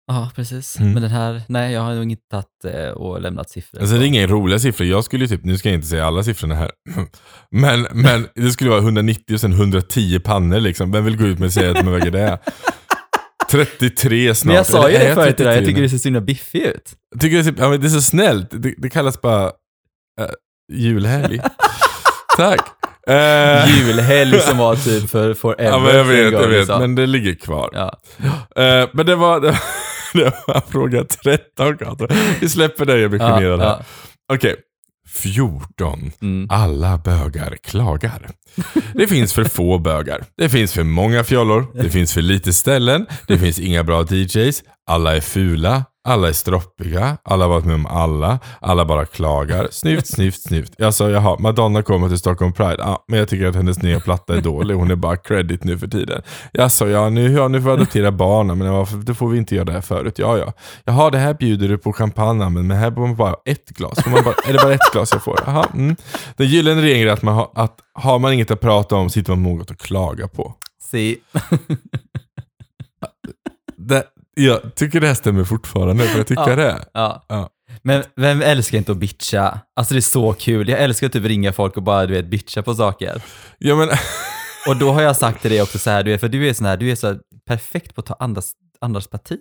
Ja, 0.07 0.31
precis. 0.37 0.79
Mm. 0.79 0.93
Men 0.93 1.03
den 1.03 1.11
här, 1.11 1.43
nej 1.49 1.73
jag 1.73 1.81
har 1.81 1.95
nog 1.95 2.11
inte 2.13 2.23
tagit 2.31 2.47
eh, 2.77 2.91
och 2.91 3.21
lämnat 3.21 3.51
siffror. 3.51 3.81
Alltså 3.81 3.97
det 3.97 4.05
är 4.05 4.07
inga 4.07 4.27
roliga 4.27 4.59
siffror. 4.59 4.87
Jag 4.87 5.05
skulle 5.05 5.25
ju 5.25 5.29
typ, 5.29 5.45
nu 5.45 5.59
ska 5.59 5.69
jag 5.69 5.75
inte 5.77 5.87
säga 5.87 6.07
alla 6.07 6.23
siffrorna 6.23 6.55
här. 6.55 6.71
Men, 7.51 7.87
men 7.93 8.29
det 8.35 8.51
skulle 8.51 8.71
vara 8.71 8.81
190 8.81 9.35
och 9.35 9.41
sen 9.41 9.53
110 9.53 10.19
pannor 10.21 10.61
liksom. 10.61 10.93
Vem 10.93 11.05
vill 11.05 11.17
gå 11.17 11.25
ut 11.25 11.39
med 11.39 11.47
och 11.47 11.53
säga 11.53 11.71
att 11.79 11.85
man 11.85 11.93
väger 11.95 12.11
det? 12.11 12.39
33 13.51 14.35
snart. 14.35 14.47
Men 14.47 14.57
jag 14.57 14.67
sa 14.67 14.91
ju 14.91 14.99
det 14.99 15.15
förut 15.15 15.41
idag, 15.41 15.53
jag 15.53 15.59
33 15.59 15.67
tycker 15.67 15.83
det 15.83 15.89
ser 15.89 15.99
så 15.99 16.05
himla 16.09 16.21
biffig 16.21 16.61
ut. 16.63 16.93
Tycker 17.21 17.37
det, 17.37 17.43
är, 17.43 17.45
typ- 17.45 17.59
ja, 17.59 17.69
men 17.69 17.81
det 17.81 17.87
är 17.87 17.89
så 17.91 18.03
snällt. 18.03 18.51
Det, 18.51 18.75
det 18.79 18.91
kallas 18.91 19.21
bara 19.21 19.47
uh, 19.47 19.53
julhelg. 20.73 21.41
Tack. 22.37 22.61
Eh, 23.07 23.79
Julhelg 23.79 24.41
som 24.41 24.59
var 24.59 24.77
typ 24.77 25.11
för 25.11 25.35
forever. 25.35 25.65
ja, 25.71 25.79
men 25.79 25.97
jag 25.97 26.05
vet, 26.05 26.33
jag 26.33 26.49
vet. 26.49 26.69
Men 26.69 26.95
det 26.95 27.07
ligger 27.07 27.35
kvar. 27.35 27.71
Ja. 27.73 28.01
Eh, 28.63 28.89
men 28.93 29.07
det 29.07 29.17
var, 29.17 29.41
det, 29.41 29.59
det 30.13 30.33
var 30.47 30.63
fråga 30.71 31.05
13 31.05 31.77
Kato. 31.79 32.07
Vi 32.41 32.49
släpper 32.49 32.85
dig, 32.87 33.01
jag 33.01 33.11
blir 33.11 33.21
Ja, 33.21 33.29
generad 33.39 33.61
här. 33.61 33.67
ja. 33.67 33.81
Okej. 34.35 34.57
14. 35.09 36.13
Mm. 36.23 36.47
Alla 36.51 36.99
bögar 36.99 37.57
klagar. 37.65 38.29
Det 38.95 39.07
finns 39.07 39.33
för 39.35 39.45
få 39.45 39.79
bögar. 39.79 40.25
Det 40.37 40.49
finns 40.49 40.73
för 40.73 40.83
många 40.83 41.25
fjollor. 41.25 41.67
Det 41.75 41.91
finns 41.91 42.15
för 42.15 42.23
lite 42.23 42.53
ställen. 42.53 43.07
Det 43.27 43.39
finns 43.39 43.59
inga 43.59 43.85
bra 43.85 44.05
DJs. 44.11 44.63
Alla 44.91 45.17
är 45.17 45.21
fula. 45.21 45.85
Alla 46.09 46.29
är 46.29 46.33
stroppiga. 46.33 47.17
Alla 47.23 47.45
har 47.45 47.51
varit 47.51 47.65
med 47.65 47.75
om 47.75 47.87
alla. 47.87 48.39
Alla 48.61 48.85
bara 48.85 49.05
klagar. 49.05 49.69
Snyft, 49.71 50.07
snyft, 50.07 50.43
snyft. 50.43 50.75
Jag 50.79 50.95
sa, 50.95 51.11
jaha, 51.11 51.37
Madonna 51.39 51.83
kommer 51.83 52.09
till 52.09 52.19
Stockholm 52.19 52.53
Pride. 52.53 52.77
Ja, 52.79 53.05
men 53.09 53.19
jag 53.19 53.29
tycker 53.29 53.47
att 53.47 53.55
hennes 53.55 53.83
nya 53.83 54.01
platta 54.01 54.37
är 54.37 54.41
dålig. 54.41 54.75
Hon 54.75 54.91
är 54.91 54.97
bara 54.97 55.17
credit 55.17 55.65
nu 55.65 55.79
för 55.79 55.87
tiden. 55.87 56.23
Jag 56.53 56.73
sa, 56.73 56.89
ja 56.89 57.09
nu, 57.09 57.33
ja, 57.33 57.49
nu 57.49 57.63
får 57.63 57.71
jag 57.71 57.81
adoptera 57.81 58.13
barnen, 58.13 58.59
men 58.59 58.73
varför, 58.73 58.97
då 58.97 59.15
får 59.15 59.29
vi 59.29 59.39
inte 59.39 59.55
göra 59.55 59.65
det 59.65 59.73
här 59.73 59.81
förut. 59.81 60.19
Ja, 60.19 60.39
ja. 60.39 60.53
Jaha, 60.85 61.11
det 61.11 61.19
här 61.19 61.35
bjuder 61.35 61.69
du 61.69 61.79
på 61.79 61.93
champagne, 61.93 62.49
men 62.51 62.71
här 62.71 62.91
får 62.91 63.01
man 63.01 63.17
bara 63.17 63.37
ett 63.45 63.69
glas. 63.69 64.03
Får 64.03 64.11
man 64.11 64.25
bara, 64.25 64.35
är 64.49 64.53
det 64.53 64.59
bara 64.63 64.75
ett 64.75 64.93
glas 64.93 65.13
jag 65.13 65.25
får? 65.25 65.41
Jaha, 65.47 65.67
mm. 65.75 65.97
Den 66.37 66.47
gyllene 66.47 66.83
regeln 66.83 67.09
är 67.09 67.13
att, 67.13 67.23
man 67.23 67.35
har, 67.35 67.51
att 67.55 67.79
har 67.95 68.19
man 68.19 68.33
inget 68.33 68.51
att 68.51 68.61
prata 68.61 68.97
om 68.97 69.11
sitter 69.11 69.35
man 69.35 69.45
på 69.45 69.51
något 69.59 69.71
att 69.71 69.79
klaga 69.79 70.29
på. 70.29 70.55
Det, 73.77 74.05
jag 74.37 74.75
tycker 74.75 75.01
det 75.01 75.07
här 75.07 75.15
stämmer 75.15 75.45
fortfarande, 75.45 76.05
för 76.05 76.19
jag 76.19 76.27
tycker 76.27 76.51
Ja. 76.51 76.57
det. 76.57 76.85
Ja. 76.95 77.25
Ja. 77.29 77.49
Men 77.83 78.03
vem 78.17 78.43
älskar 78.43 78.79
inte 78.79 78.93
att 78.93 78.99
bitcha? 78.99 79.61
Alltså 79.77 79.95
det 79.95 79.99
är 79.99 80.03
så 80.03 80.33
kul. 80.33 80.69
Jag 80.69 80.81
älskar 80.81 81.07
att 81.07 81.13
typ 81.13 81.25
ringa 81.25 81.53
folk 81.53 81.77
och 81.77 81.83
bara 81.83 82.07
du 82.07 82.15
vet 82.15 82.27
bitcha 82.27 82.63
på 82.63 82.75
saker. 82.75 83.23
Ja, 83.59 83.77
men, 83.77 83.89
Och 84.69 84.77
då 84.77 84.93
har 84.93 85.03
jag 85.03 85.17
sagt 85.17 85.43
till 85.43 85.51
dig 85.51 85.63
också 85.63 85.79
så 85.79 85.91
här, 85.91 86.03
du 86.03 86.11
vet, 86.11 86.21
för 86.21 86.29
du 86.29 86.49
är 86.49 86.53
sån 86.53 86.67
här, 86.67 86.77
du 86.77 86.91
är 86.91 86.95
så 86.97 87.07
här 87.07 87.19
perfekt 87.47 87.95
på 87.95 88.01
att 88.01 88.07
ta 88.07 88.17
andras, 88.21 88.53
andras 88.81 89.07
parti. 89.07 89.39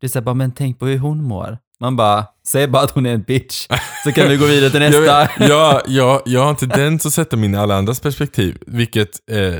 Du 0.00 0.06
är 0.06 0.08
så 0.08 0.18
här, 0.18 0.24
bara, 0.24 0.34
men 0.34 0.52
tänk 0.52 0.78
på 0.78 0.86
hur 0.86 0.98
hon 0.98 1.22
mår. 1.22 1.58
Man 1.80 1.96
bara, 1.96 2.26
säg 2.46 2.68
bara 2.68 2.82
att 2.82 2.90
hon 2.90 3.06
är 3.06 3.14
en 3.14 3.22
bitch, 3.22 3.66
så 4.04 4.12
kan 4.12 4.28
du 4.28 4.38
gå 4.38 4.44
vidare 4.44 4.70
till 4.70 4.80
nästa. 4.90 5.20
vet, 5.20 5.48
jag, 5.88 6.22
jag, 6.24 6.42
har 6.42 6.50
en 6.50 6.56
tendens 6.56 7.06
att 7.06 7.12
sätta 7.12 7.36
mig 7.36 7.44
in 7.44 7.54
i 7.54 7.58
alla 7.58 7.76
andras 7.76 8.00
perspektiv, 8.00 8.58
vilket 8.66 9.08
eh, 9.30 9.54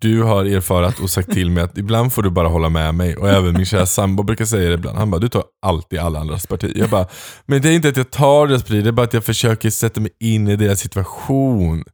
du 0.00 0.22
har 0.22 0.44
erfarat 0.44 1.00
och 1.00 1.10
sagt 1.10 1.32
till 1.32 1.50
mig 1.50 1.62
att 1.62 1.78
ibland 1.78 2.12
får 2.12 2.22
du 2.22 2.30
bara 2.30 2.48
hålla 2.48 2.68
med 2.68 2.94
mig. 2.94 3.16
Och 3.16 3.28
även 3.28 3.52
min 3.52 3.66
kära 3.66 3.86
sambo 3.86 4.22
brukar 4.22 4.44
säga 4.44 4.68
det 4.68 4.74
ibland. 4.74 4.98
Han 4.98 5.10
bara, 5.10 5.20
du 5.20 5.28
tar 5.28 5.44
alltid 5.66 5.98
alla 5.98 6.18
andras 6.18 6.46
parti. 6.46 6.72
Jag 6.74 6.90
bara, 6.90 7.06
men 7.46 7.62
det 7.62 7.68
är 7.68 7.72
inte 7.72 7.88
att 7.88 7.96
jag 7.96 8.10
tar 8.10 8.46
deras 8.46 8.62
parti, 8.62 8.82
det 8.84 8.90
är 8.90 8.92
bara 8.92 9.06
att 9.06 9.14
jag 9.14 9.24
försöker 9.24 9.70
sätta 9.70 10.00
mig 10.00 10.10
in 10.20 10.48
i 10.48 10.56
deras 10.56 10.80
situation. 10.80 11.84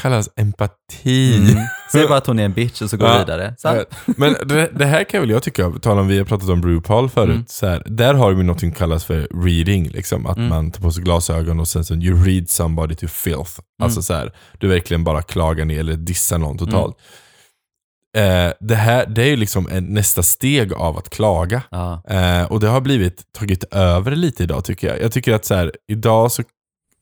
Kallas 0.00 0.28
empati. 0.36 1.36
Mm. 1.36 1.64
Säg 1.92 2.06
bara 2.08 2.18
att 2.18 2.26
hon 2.26 2.38
är 2.38 2.44
en 2.44 2.52
bitch 2.52 2.82
och 2.82 2.90
så 2.90 2.96
gå 2.96 3.06
Ja, 3.06 3.18
vidare. 3.18 3.54
Så. 3.58 3.84
Men 4.06 4.36
det, 4.48 4.70
det 4.78 4.86
här 4.86 5.04
kan 5.04 5.20
väl 5.20 5.30
jag 5.30 5.42
tycka, 5.42 5.70
på 5.70 5.78
tal 5.78 5.98
om 5.98 6.08
vi 6.08 6.18
har 6.18 6.24
pratat 6.24 6.48
om 6.48 6.62
RuPaul 6.62 7.08
förut, 7.10 7.30
Mm. 7.34 7.44
så 7.48 7.66
här, 7.66 7.82
där 7.86 8.14
har 8.14 8.32
vi 8.32 8.42
något 8.42 8.60
som 8.60 8.72
kallas 8.72 9.04
för 9.04 9.28
reading, 9.44 9.88
liksom, 9.88 10.26
att 10.26 10.36
Mm. 10.36 10.48
man 10.48 10.70
tar 10.70 10.82
på 10.82 10.90
sig 10.90 11.02
glasögon 11.04 11.60
och 11.60 11.68
sen 11.68 11.84
så 11.84 11.94
you 11.94 12.24
read 12.24 12.48
somebody 12.48 12.94
to 12.94 13.06
filth. 13.06 13.52
Alltså 13.82 14.02
så 14.02 14.14
här, 14.14 14.32
du 14.58 14.68
verkligen 14.68 15.04
bara 15.04 15.22
klagar 15.22 15.64
ner 15.64 15.80
eller 15.80 15.96
dissar 15.96 16.38
någon 16.38 16.58
totalt. 16.58 16.96
Eh, 18.16 18.52
det 18.60 18.74
här 18.74 19.06
det 19.06 19.22
är 19.22 19.26
ju 19.26 19.36
liksom 19.36 19.68
en, 19.70 19.84
nästa 19.84 20.22
steg 20.22 20.72
av 20.72 20.96
att 20.98 21.10
klaga. 21.10 21.62
Ja. 21.70 22.02
Eh, 22.08 22.42
och 22.52 22.60
det 22.60 22.68
har 22.68 22.80
blivit 22.80 23.32
tagit 23.32 23.64
över 23.64 24.10
lite 24.16 24.42
idag 24.42 24.64
tycker 24.64 24.88
jag. 24.88 25.00
Jag 25.02 25.12
tycker 25.12 25.34
att 25.34 25.44
så 25.44 25.54
här, 25.54 25.72
idag 25.92 26.32
så 26.32 26.42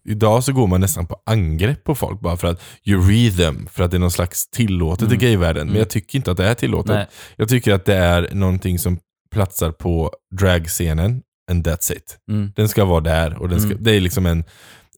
Idag 0.08 0.44
så 0.44 0.52
går 0.52 0.66
man 0.66 0.80
nästan 0.80 1.06
på 1.06 1.16
angrepp 1.26 1.84
på 1.84 1.94
folk 1.94 2.20
bara 2.20 2.36
för 2.36 2.48
att 2.48 2.62
you 2.84 3.00
read 3.10 3.36
them, 3.36 3.66
för 3.72 3.84
att 3.84 3.90
det 3.90 3.96
är 3.96 3.98
någon 3.98 4.10
slags 4.10 4.50
tillåtet 4.50 5.12
i 5.12 5.16
gayvärlden. 5.16 5.66
Men 5.66 5.68
Mm. 5.68 5.78
jag 5.78 5.90
tycker 5.90 6.18
inte 6.18 6.30
att 6.30 6.36
det 6.36 6.46
är 6.48 6.54
tillåtet. 6.54 6.94
Nej. 6.94 7.06
Jag 7.36 7.48
tycker 7.48 7.72
att 7.74 7.84
det 7.84 7.94
är 7.96 8.28
någonting 8.34 8.78
som 8.78 8.98
platsar 9.30 9.70
på 9.70 10.10
dragscenen, 10.40 11.22
and 11.50 11.66
that's 11.68 11.92
it. 11.92 12.16
Mm. 12.30 12.52
Den 12.56 12.68
ska 12.68 12.84
vara 12.84 13.00
där 13.00 13.42
och 13.42 13.48
den 13.48 13.60
ska, 13.60 13.70
Mm. 13.70 13.84
det 13.84 13.92
är 13.96 14.00
liksom 14.00 14.26
en, 14.26 14.44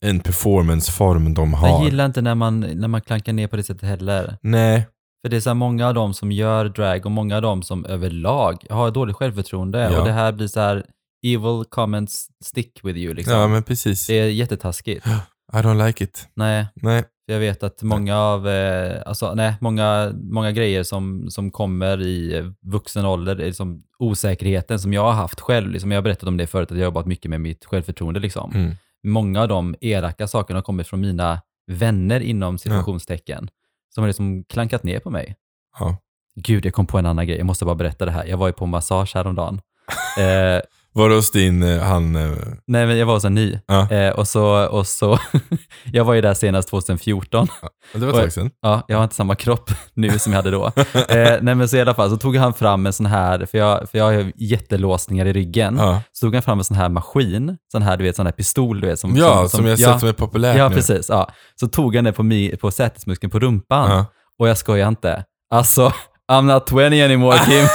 en 0.00 0.20
performanceform 0.20 1.34
de 1.34 1.50
Jag 1.50 1.58
har. 1.58 1.84
gillar 1.84 2.06
inte 2.06 2.20
när 2.22 2.34
man, 2.34 2.60
när 2.60 2.88
man 2.88 3.00
klankar 3.00 3.32
ner 3.32 3.46
på 3.46 3.56
det 3.56 3.62
sättet 3.62 3.88
heller. 3.88 4.36
Nej, 4.42 4.86
För 5.24 5.28
det 5.30 5.36
är 5.36 5.40
så 5.40 5.50
här 5.50 5.54
många 5.54 5.88
av 5.88 5.94
dem 5.94 6.14
som 6.14 6.32
gör 6.32 6.64
drag 6.68 7.06
och 7.06 7.12
många 7.12 7.36
av 7.36 7.42
dem 7.42 7.62
som 7.62 7.84
överlag 7.84 8.64
har 8.70 8.90
dåligt 8.90 9.16
självförtroende. 9.16 9.78
Ja. 9.92 9.98
Och 10.00 10.04
det 10.06 10.12
här 10.12 10.32
blir 10.32 10.46
så 10.46 10.60
här 10.60 10.84
evil 11.22 11.64
comments 11.68 12.26
stick 12.44 12.80
with 12.82 12.98
you 12.98 13.14
liksom. 13.14 13.34
ja 13.34 13.48
men 13.48 13.62
precis. 13.62 14.06
Det 14.06 14.18
är 14.18 14.28
jättetaskigt. 14.28 15.06
I 15.52 15.56
don't 15.56 15.86
like 15.86 16.04
it. 16.04 16.28
Nej, 16.34 16.66
Nej. 16.74 17.04
jag 17.26 17.38
vet 17.38 17.62
att 17.62 17.82
många 17.82 18.18
av, 18.18 18.48
eh, 18.48 19.02
alltså 19.06 19.34
nej, 19.34 19.54
många, 19.60 20.12
många 20.14 20.52
grejer 20.52 20.82
som, 20.82 21.30
som 21.30 21.50
kommer 21.50 22.00
i 22.00 22.38
eh, 22.38 22.44
vuxen 22.62 23.04
ålder, 23.04 23.40
är 23.40 23.46
liksom 23.46 23.82
osäkerheten 23.98 24.78
som 24.78 24.92
jag 24.92 25.02
har 25.02 25.12
haft 25.12 25.40
själv, 25.40 25.70
liksom 25.70 25.90
jag 25.90 25.96
har 25.98 26.02
berättat 26.02 26.28
om 26.28 26.36
det 26.36 26.46
förut, 26.46 26.70
att 26.70 26.76
jag 26.76 26.84
har 26.84 26.90
jobbat 26.90 27.06
mycket 27.06 27.30
med 27.30 27.40
mitt 27.40 27.64
självförtroende 27.64 28.20
liksom. 28.20 28.52
Mm. 28.54 28.76
Många 29.06 29.42
av 29.42 29.48
de 29.48 29.74
elaka 29.80 30.28
sakerna 30.28 30.56
har 30.56 30.62
kommit 30.62 30.86
från 30.86 31.00
mina 31.00 31.40
vänner 31.66 32.20
inom 32.20 32.58
situationstecken, 32.58 33.48
som 33.94 34.02
har 34.02 34.08
liksom 34.08 34.44
klankat 34.44 34.82
ner 34.82 34.98
på 35.00 35.10
mig. 35.10 35.36
Ja. 35.78 35.96
Gud, 36.34 36.66
jag 36.66 36.74
kom 36.74 36.86
på 36.86 36.98
en 36.98 37.06
annan 37.06 37.26
grej. 37.26 37.36
Jag 37.36 37.46
måste 37.46 37.64
bara 37.64 37.74
berätta 37.74 38.04
det 38.04 38.10
här. 38.10 38.26
Jag 38.26 38.36
var 38.36 38.46
ju 38.46 38.52
på 38.52 38.66
massage 38.66 39.14
häromdagen. 39.14 39.60
eh, 40.18 40.60
Var 40.98 41.08
det 41.08 41.14
hos 41.14 41.30
din, 41.30 41.62
han... 41.80 42.16
eh, 42.16 42.30
Nej, 42.66 42.86
men 42.86 42.98
jag 42.98 43.06
var 43.06 43.20
så 43.20 43.28
ny. 43.28 43.58
Ja, 43.66 43.90
Eh, 43.90 44.10
och 44.12 44.28
så, 44.28 44.66
och 44.66 44.86
så 44.86 45.18
jag 45.92 46.04
var 46.04 46.14
ju 46.14 46.20
där 46.20 46.34
senast 46.34 46.68
2014. 46.68 47.48
det 47.92 47.98
var 47.98 48.08
ett 48.08 48.14
tag 48.14 48.32
sedan. 48.32 48.50
Ja, 48.62 48.82
jag 48.88 48.96
har 48.96 49.04
inte 49.04 49.16
samma 49.16 49.34
kropp 49.34 49.70
nu 49.94 50.18
som 50.18 50.32
jag 50.32 50.38
hade 50.38 50.50
då. 50.50 50.66
Eh, 51.08 51.36
nej 51.42 51.54
men 51.54 51.68
så 51.68 51.76
i 51.76 51.80
alla 51.80 51.94
fall 51.94 52.10
så 52.10 52.16
tog 52.16 52.36
han 52.36 52.54
fram 52.54 52.86
en 52.86 52.92
sån 52.92 53.06
här, 53.06 53.46
för 53.46 53.58
jag, 53.58 53.90
för 53.90 53.98
jag 53.98 54.04
har 54.04 54.32
jättelåsningar 54.36 55.26
i 55.26 55.32
ryggen, 55.32 55.76
Ja, 55.78 56.02
så 56.12 56.26
tog 56.26 56.34
han 56.34 56.42
fram 56.42 56.58
en 56.58 56.64
sån 56.64 56.76
här 56.76 56.88
maskin, 56.88 57.56
sån 57.72 57.82
här 57.82 57.96
du 57.96 58.04
vet, 58.04 58.16
sån 58.16 58.26
här 58.26 58.32
pistol 58.32 58.80
du 58.80 58.86
vet. 58.86 58.98
Som, 59.00 59.16
ja 59.16 59.48
som, 59.48 59.66
jag 59.66 59.78
ja, 59.78 59.92
sett 59.92 60.00
som 60.00 60.08
är 60.08 60.12
populärt 60.12 60.56
Ja, 60.58 60.68
nu. 60.68 60.74
precis. 60.74 61.08
Ja. 61.08 61.28
Så 61.60 61.68
tog 61.68 61.96
han 61.96 62.04
det 62.04 62.12
på, 62.12 62.22
mi, 62.22 62.56
på 62.56 62.70
sätesmuskeln 62.70 63.30
på 63.30 63.38
rumpan 63.38 63.90
Ja. 63.90 64.04
och 64.38 64.48
jag 64.48 64.58
skojar 64.58 64.88
inte. 64.88 65.24
Alltså, 65.50 65.92
I'm 66.32 66.42
not 66.54 66.68
20 66.70 67.04
anymore 67.04 67.38
Kim. 67.38 67.66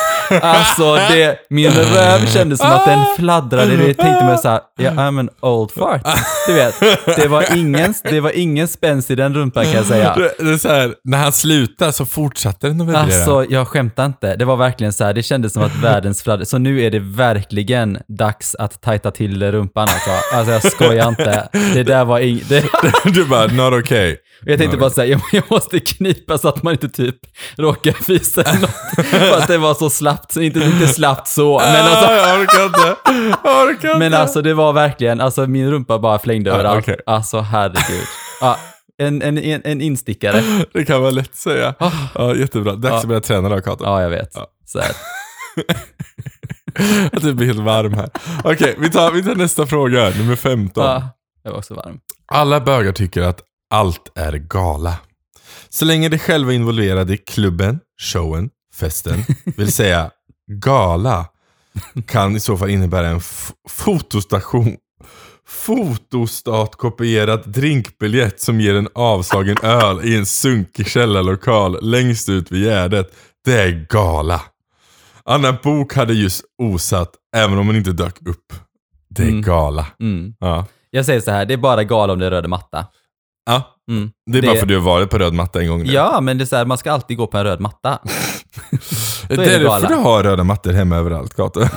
Alltså, 0.42 0.96
det, 0.96 1.38
min 1.50 1.72
röv 1.72 2.26
kändes 2.26 2.60
som 2.60 2.72
att 2.72 2.86
den 2.86 3.06
fladdrade. 3.18 3.74
Jag 3.74 3.98
tänkte 3.98 4.26
mig 4.26 4.38
såhär, 4.38 4.62
yeah, 4.80 4.96
I'm 4.96 5.20
an 5.20 5.30
old 5.42 5.72
fart. 5.72 6.02
Du 6.48 6.54
vet, 6.54 6.76
det 7.16 7.28
var 7.28 7.58
ingen, 7.58 7.94
det 8.04 8.20
var 8.20 8.32
ingen 8.38 8.68
spänst 8.68 9.12
i 9.12 9.16
den 9.16 9.34
rumpan 9.34 9.64
kan 9.64 9.74
jag 9.74 9.86
säga. 9.86 10.16
Det, 10.38 10.52
är 10.52 10.58
så 10.58 10.70
här, 10.70 10.94
när 11.04 11.18
han 11.18 11.32
slutar 11.32 11.92
så 11.92 12.06
fortsatte 12.06 12.68
den 12.68 12.82
att 12.82 12.88
vibrera. 12.88 13.04
Alltså, 13.04 13.46
jag 13.50 13.68
skämtar 13.68 14.06
inte. 14.06 14.36
Det 14.36 14.46
var 14.46 14.56
verkligen 14.56 14.94
så 14.94 15.04
här, 15.04 15.14
det 15.14 15.24
kändes 15.24 15.54
som 15.54 15.64
att 15.64 15.76
världens 15.76 16.24
fladder. 16.24 16.46
Så 16.46 16.58
nu 16.58 16.82
är 16.82 16.92
det 16.92 17.00
verkligen 17.00 17.98
dags 18.08 18.56
att 18.56 18.82
tajta 18.82 19.12
till 19.12 19.52
rumpan 19.52 19.90
alltså. 19.90 20.10
Alltså 20.34 20.52
jag 20.52 20.72
skojar 20.72 21.10
inte. 21.10 21.50
Det 21.74 21.84
där 21.84 22.06
var 22.06 22.20
inget... 22.20 22.50
Det... 22.50 22.64
du 23.06 23.26
bara, 23.26 23.48
not 23.48 23.74
okay. 23.74 24.18
Jag 24.46 24.60
tänkte 24.60 24.78
bara 24.78 24.90
säga, 24.90 25.20
jag 25.32 25.44
måste 25.50 25.80
knipa 25.80 26.38
så 26.38 26.48
att 26.48 26.64
man 26.64 26.74
inte 26.74 26.90
typ 26.90 27.16
råkar 27.58 27.92
fisa 27.92 28.42
eller 28.42 28.62
något. 28.62 29.06
För 29.06 29.38
att 29.38 29.48
det 29.48 29.58
var 29.58 29.74
så 29.74 29.90
slappt, 30.32 30.46
inte, 30.46 30.60
inte 30.60 30.88
slappt 30.88 31.28
så. 31.28 31.60
Men 31.60 31.86
alltså, 31.86 32.06
Ah, 32.06 32.16
jag 32.28 32.42
orkar 32.42 32.66
inte. 32.66 32.96
Jag 33.44 33.68
orkar 33.68 33.88
inte. 33.90 34.00
men 34.00 34.14
alltså 34.14 34.42
det 34.42 34.54
var 34.54 34.74
verkligen, 34.74 35.22
alltså 35.22 35.48
min 35.48 35.72
rumpa 35.72 36.00
bara 36.00 36.20
flängde 36.20 36.50
Ja, 36.50 36.56
överallt. 36.56 36.84
okej. 36.84 37.00
Alltså 37.06 37.40
herregud. 37.40 38.06
Ja, 38.42 38.58
en, 38.98 39.22
en, 39.22 39.38
en, 39.38 39.62
en 39.66 39.82
instickare. 39.82 40.44
Det 40.74 40.86
kan 40.86 41.02
man 41.02 41.16
lätt 41.16 41.36
säga. 41.36 41.74
Ja, 42.16 42.36
jättebra. 42.36 42.76
Dags 42.76 43.02
att 43.04 43.08
börja 43.08 43.22
träna 43.22 43.50
då, 43.50 43.62
Kato. 43.62 43.84
Ja, 43.84 44.02
jag 44.02 44.10
vet. 44.10 44.34
Så 44.66 44.80
här. 44.80 44.92
Att 47.12 47.22
du 47.22 47.34
blir 47.34 47.48
helt 47.48 47.60
varm 47.60 47.94
här. 47.94 48.10
Okej, 48.44 48.76
vi, 48.80 48.90
tar, 48.92 49.12
vi 49.12 49.24
tar 49.24 49.36
nästa 49.36 49.66
fråga. 49.66 50.10
Nummer 50.10 50.36
15. 50.36 50.86
Ja, 50.86 51.10
jag 51.44 51.52
var 51.52 51.58
också 51.58 51.74
varm. 51.74 52.00
Alla 52.32 52.60
bögar 52.62 52.92
tycker 52.92 53.22
att 53.22 53.40
allt 53.70 54.12
är 54.16 54.34
gala. 54.34 54.96
Så 55.70 55.86
länge 55.86 56.10
de 56.10 56.18
själva 56.20 56.52
är 56.52 56.56
involverade 56.56 57.14
i 57.14 57.18
klubben, 57.18 57.80
showen, 58.02 58.50
festen, 58.74 59.24
vill 59.58 59.72
säga 59.72 60.12
gala, 60.52 61.26
kan 62.08 62.36
i 62.36 62.40
så 62.40 62.58
fall 62.58 62.70
innebära 62.70 63.08
en 63.08 63.22
fotostation 63.70 64.78
fotostatkopierad 65.48 67.44
drinkbiljett 67.52 68.42
som 68.42 68.60
ger 68.62 68.76
en 68.76 68.88
avslagen 68.96 69.58
öl 69.64 70.00
i 70.06 70.18
en 70.18 70.26
sunkig 70.26 70.88
källarlokal 70.88 71.78
längst 71.82 72.30
ut 72.30 72.52
vid 72.52 72.64
Gärdet. 72.64 73.14
Det 73.46 73.62
är 73.62 73.88
gala. 73.90 74.42
Anna 75.26 75.54
Bok 75.64 75.94
hade 75.96 76.14
just 76.14 76.44
osat, 76.62 77.12
även 77.36 77.58
om 77.58 77.68
hon 77.68 77.76
inte 77.76 77.92
dök 77.92 78.28
upp. 78.28 78.54
Det 79.10 79.24
är 79.24 79.28
Mm. 79.28 79.42
gala. 79.42 79.88
Mm. 80.00 80.34
Ja. 80.40 80.66
Jag 80.92 81.06
säger 81.06 81.22
så 81.22 81.32
här, 81.32 81.46
det 81.46 81.54
är 81.54 81.58
bara 81.58 81.84
gala 81.84 82.14
om 82.14 82.20
det 82.20 82.26
är 82.26 82.32
röd 82.32 82.50
matta. 82.50 82.86
ja. 83.46 83.70
Mm. 83.92 84.12
Det 84.32 84.38
är 84.38 84.42
bara 84.42 84.52
Det- 84.54 84.58
för 84.58 84.64
att 84.66 84.68
du 84.70 84.76
har 84.76 84.84
varit 84.84 85.10
på 85.10 85.18
röd 85.18 85.34
matta 85.34 85.62
en 85.62 85.68
gång 85.68 85.84
nu. 85.84 85.92
Ja, 85.94 86.22
men 86.22 86.38
det 86.38 86.44
är 86.44 86.46
så 86.46 86.56
här, 86.56 86.66
man 86.66 86.78
ska 86.78 86.92
alltid 86.92 87.18
gå 87.18 87.28
på 87.28 87.38
en 87.38 87.44
röd 87.44 87.60
matta. 87.60 88.00
det 89.28 89.34
är 89.34 89.38
det 89.38 89.60
därför 89.60 89.88
du 89.88 89.96
har 89.96 90.24
röda 90.24 90.44
mattor 90.44 90.72
hemma 90.74 90.96
överallt, 90.96 91.36
Kato. 91.36 91.60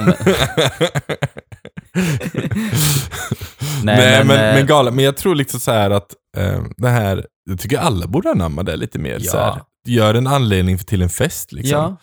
Nej, 3.83 3.97
Nej, 3.97 4.25
men, 4.25 4.27
men, 4.27 4.59
eh, 4.59 4.65
gala. 4.67 4.91
Men 4.91 5.05
jag 5.05 5.17
tror 5.17 5.35
liksom 5.35 5.61
så 5.61 5.71
här 5.73 5.91
att 5.91 6.15
eh, 6.37 6.63
det 6.77 6.89
här, 6.89 7.27
jag 7.51 7.61
tycker 7.61 7.79
alla 7.79 8.07
borde 8.07 8.31
anamma 8.31 8.63
det 8.63 8.77
lite 8.77 8.99
mer. 8.99 9.19
Ja. 9.21 9.31
Så 9.31 9.39
här. 9.39 9.63
Gör 9.89 10.15
en 10.15 10.27
anledning 10.27 10.79
till 10.79 11.03
en 11.03 11.09
fest 11.09 11.53
liksom. 11.53 11.79
Ja, 11.79 11.97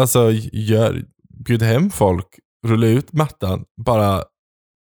Alltså, 0.00 0.30
gör, 0.52 1.02
bjud 1.44 1.62
hem 1.62 1.90
folk, 1.90 2.26
rulla 2.66 2.86
ut 2.86 3.12
mattan, 3.12 3.64
bara 3.84 4.22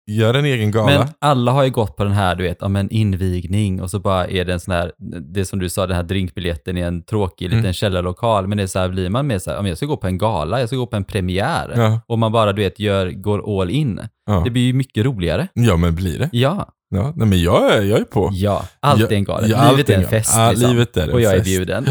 gör 0.07 0.35
en 0.35 0.45
egen 0.45 0.71
gala. 0.71 0.99
men 0.99 1.09
alla 1.19 1.53
har 1.53 1.65
ju 1.65 1.71
gått 1.71 1.97
på 1.97 2.05
den 2.05 2.13
här, 2.13 2.35
du 2.35 2.43
vet, 2.43 2.63
om 2.63 2.77
en 2.77 2.91
invigning 2.91 3.83
och 3.83 3.91
så 3.91 3.99
bara 3.99 4.27
är 4.27 4.45
det 4.45 4.53
en 4.53 4.61
sån 4.61 4.75
här, 4.75 4.93
det 5.35 5.45
som 5.45 5.59
du 5.59 5.69
sa, 5.69 5.87
den 5.87 5.97
här 5.97 6.03
drinkbiljetten 6.03 6.77
i 6.79 6.81
en 6.81 7.03
tråkig 7.03 7.45
liten 7.45 7.59
Mm. 7.59 7.73
källarlokal. 7.73 8.47
Men 8.47 8.57
det 8.59 8.63
är 8.63 8.67
så 8.67 8.79
här, 8.79 8.89
blir 8.89 9.11
man 9.11 9.27
mer 9.27 9.39
så 9.39 9.51
här, 9.51 9.59
om 9.59 9.67
jag 9.67 9.77
ska 9.77 9.87
gå 9.87 9.97
på 9.97 10.07
en 10.07 10.19
gala, 10.19 10.61
jag 10.61 10.69
ska 10.69 10.77
gå 10.77 10.87
på 10.87 10.97
en 10.97 11.05
premiär. 11.05 11.73
ja, 11.77 12.01
Och 12.07 12.19
man 12.19 12.33
bara, 12.33 12.53
du 12.53 12.63
vet, 12.63 12.79
gör, 12.79 13.11
går 13.11 13.61
all 13.61 13.71
in. 13.71 14.01
ja. 14.27 14.41
Det 14.45 14.51
blir 14.51 14.63
ju 14.63 14.73
mycket 14.73 15.05
roligare. 15.05 15.49
ja, 15.55 15.77
men 15.77 15.95
blir 15.95 16.19
det. 16.19 16.29
Ja, 16.33 16.71
Ja, 16.95 17.13
nej, 17.17 17.29
men 17.29 17.43
jag 17.43 17.73
är, 17.75 17.83
jag 17.83 18.01
är 18.01 18.05
på. 18.05 18.31
ja, 18.33 18.65
allt 18.81 19.01
Ja, 19.01 19.07
är 19.07 19.13
en 19.13 19.25
gala. 19.25 19.47
ja, 19.47 19.71
livet 19.71 19.91
är 19.91 19.95
en 19.99 20.05
fest 20.09 20.33
Ja, 20.37 20.51
liksom. 20.51 20.71
livet 20.71 20.97
är 20.97 21.03
en 21.09 21.11
Och 21.15 21.21
jag 21.21 21.33
fest. 21.33 21.41
är 21.47 21.51
bjuden. 21.51 21.87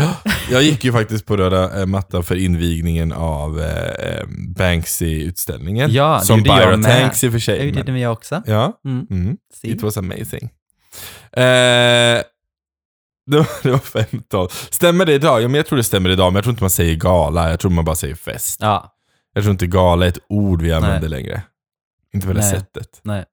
Jag 0.52 0.64
gick 0.64 0.84
ju 0.84 0.92
faktiskt 0.92 1.26
på 1.26 1.38
röda 1.38 1.80
eh, 1.80 1.86
mattan 1.86 2.24
för 2.24 2.36
invigningen 2.36 3.12
av 3.12 3.60
eh, 3.62 4.26
Banksy-utställningen. 4.56 5.92
Ja, 5.92 6.18
det 6.20 6.26
Som 6.26 6.38
gjorde 6.38 6.50
jag 6.50 6.60
Byron 6.68 6.82
med. 6.82 7.02
Tanks 7.02 7.24
i 7.24 7.28
och 7.28 7.32
för 7.32 7.38
Det 7.40 7.44
sig. 7.46 7.66
gjorde 7.66 7.84
men- 7.84 7.94
det 7.94 8.00
jag 8.00 8.12
också. 8.14 8.44
Ja, 8.46 8.80
Mm. 8.86 9.08
mm. 9.10 9.38
It 9.64 9.82
was 9.82 9.98
amazing. 9.98 10.44
Eh, 11.32 11.42
det, 13.26 13.38
var, 13.38 13.64
det 13.64 13.72
var 13.72 13.78
15. 13.80 14.48
Stämmer 14.70 15.06
det 15.06 15.14
idag? 15.14 15.42
Ja, 15.42 15.48
men 15.48 15.56
jag 15.56 15.66
tror 15.66 15.78
det 15.78 15.84
stämmer 15.84 16.10
idag, 16.10 16.26
men 16.34 16.36
jag 16.36 16.44
tror 16.44 16.52
inte 16.52 16.64
man 16.64 16.70
säger 16.70 16.96
gala. 16.96 17.50
Jag 17.50 17.60
tror 17.60 17.72
man 17.72 17.86
bara 17.86 17.96
säger 17.96 18.16
fest. 18.16 18.58
Ja, 18.62 18.96
Jag 19.34 19.44
tror 19.44 19.52
inte 19.52 19.68
gala 19.68 20.06
är 20.06 20.10
ett 20.10 20.20
ord 20.30 20.62
vi 20.62 20.74
använder 20.74 21.00
Nej. 21.00 21.10
längre. 21.10 21.42
Inte 22.14 22.28
på 22.28 22.34
det 22.34 22.40
Nej. 22.40 22.52
sättet. 22.52 23.00
nej, 23.04 23.26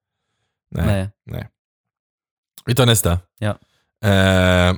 Nej. 0.70 1.10
nej. 1.26 1.48
Vi 2.66 2.74
tar 2.74 2.86
nästa. 2.86 3.18
Ja. 3.38 3.58
Eh, 4.10 4.74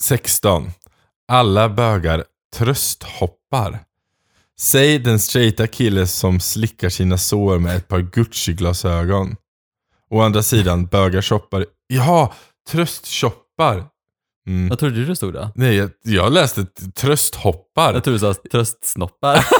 16. 0.00 0.70
Alla 1.28 1.68
bögar 1.68 2.24
trösthoppar. 2.56 3.78
Säg 4.58 4.98
den 4.98 5.18
straighta 5.18 5.66
kille 5.66 6.06
som 6.06 6.40
slickar 6.40 6.88
sina 6.88 7.18
sår 7.18 7.58
med 7.58 7.76
ett 7.76 7.88
par 7.88 8.00
Gucci-glasögon. 8.00 9.36
Å 10.10 10.20
andra 10.20 10.42
sidan, 10.42 10.86
bögar 10.86 11.22
shoppar. 11.22 11.66
Jaha, 11.86 12.32
tröstshoppar. 12.70 13.84
Mm. 14.46 14.68
Vad 14.68 14.78
trodde 14.78 14.96
du 14.96 15.04
det 15.04 15.16
stod 15.16 15.34
då? 15.34 15.50
Nej, 15.54 15.76
jag, 15.76 15.90
jag 16.02 16.32
läste 16.32 16.66
trösthoppar. 16.94 17.94
Jag 17.94 18.04
trodde 18.04 18.18
du 18.18 18.20
sa 18.20 18.34
tröstsnoppar. 18.34 19.46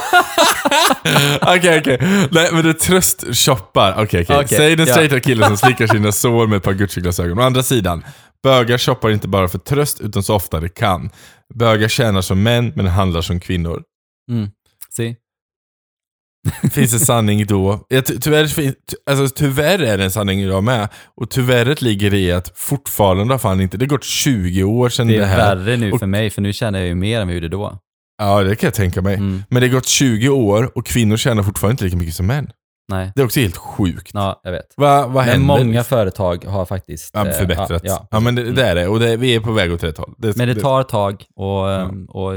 Okej, 1.43 1.79
okej. 1.81 1.99
Nej, 2.31 2.49
men 2.53 2.65
det 2.65 2.69
är 2.69 2.73
tröstshoppar. 2.73 3.93
Okej, 3.93 4.23
okej. 4.23 4.37
Okej, 4.37 4.59
Säg 4.59 4.77
den 4.77 4.87
straighta 4.87 5.21
killen 5.21 5.49
som 5.49 5.57
slickar 5.57 5.87
sina 5.87 6.13
sår 6.13 6.47
med 6.47 6.57
ett 6.57 6.63
par 6.63 6.73
Gucci-glasögon. 6.73 7.39
Å 7.39 7.43
andra 7.43 7.63
sidan, 7.63 8.05
bögar 8.47 8.79
shoppar 8.79 9.11
inte 9.11 9.29
bara 9.29 9.49
för 9.49 9.59
tröst 9.59 10.01
utan 10.01 10.23
så 10.23 10.35
ofta 10.35 10.61
de 10.61 10.69
kan. 10.69 11.11
Bögar 11.55 11.89
tjänar 11.89 12.21
som 12.21 12.43
män 12.43 12.73
men 12.77 12.87
handlar 12.87 13.21
som 13.21 13.41
kvinnor. 13.41 13.83
Mm. 14.31 14.49
Se. 14.97 15.15
Finns 16.73 16.93
det 16.93 16.99
sanning 17.13 17.47
då? 17.47 17.87
Ja, 17.89 18.03
ty 18.03 18.19
tyvärr, 18.21 18.49
alltså, 19.11 19.35
tyvärr 19.37 19.79
är 19.83 19.99
det 19.99 20.05
en 20.05 20.11
sanning 20.11 20.41
idag 20.41 20.65
med. 20.65 20.89
Och 21.17 21.31
tyvärret 21.31 21.83
ligger 21.83 22.15
i 22.15 22.33
att 22.33 22.59
fortfarande 22.59 23.35
har 23.35 23.39
fan 23.39 23.61
inte, 23.61 23.77
det 23.77 23.85
har 23.85 23.89
gått 23.91 24.05
20 24.05 24.63
år 24.63 24.89
sedan 24.89 25.07
Det 25.07 25.17
det, 25.19 25.23
är 25.25 25.27
här. 25.27 25.57
värre 25.57 25.77
nu 25.77 25.93
Och- 25.93 25.99
för 26.01 26.07
mig, 26.07 26.31
för 26.31 26.43
nu 26.43 26.53
tjänar 26.53 26.79
jag 26.79 26.89
ju 26.89 26.95
mer 26.95 27.21
än 27.21 27.29
jag 27.29 27.35
gjorde 27.35 27.49
då. 27.49 27.79
Ja, 28.19 28.43
det 28.43 28.57
kan 28.57 28.67
jag 28.67 28.75
tänka 28.75 29.03
mig. 29.03 29.15
Mm. 29.15 29.43
Men 29.51 29.63
det 29.63 29.69
har 29.69 29.75
gått 29.75 29.87
20 29.87 30.29
år 30.29 30.79
och 30.79 30.87
kvinnor 30.87 31.17
tjänar 31.17 31.43
fortfarande 31.43 31.73
inte 31.73 31.85
lika 31.85 31.97
mycket 31.97 32.15
som 32.15 32.27
män. 32.27 32.51
Nej, 32.89 33.13
Det 33.15 33.21
är 33.21 33.25
också 33.25 33.41
helt 33.41 33.57
sjukt. 33.57 34.11
ja, 34.15 34.41
jag 34.45 34.53
vet. 34.53 34.75
Va, 34.77 35.07
vad 35.07 35.15
Men 35.15 35.25
händer? 35.25 35.47
många 35.47 35.85
företag 35.85 36.45
har 36.45 36.65
faktiskt... 36.67 37.11
Ja, 37.15 37.27
eh, 37.27 37.33
förbättrat. 37.39 37.83
Ja, 37.85 38.09
Ja, 38.11 38.21
men 38.21 38.35
det, 38.35 38.53
det 38.53 38.65
är 38.67 38.75
det. 38.75 38.89
Och 38.89 39.01
det, 39.01 39.17
vi 39.17 39.35
är 39.35 39.41
på 39.41 39.53
väg 39.53 39.73
åt 39.73 39.83
rätt 39.85 39.99
håll. 39.99 40.15
Men 40.19 40.49
det 40.49 40.55
tar 40.55 40.81
ett 40.81 40.89
tag 40.89 41.25
och, 41.37 41.45
Ja. 41.47 41.81
ehm, 41.81 42.05
och 42.07 42.33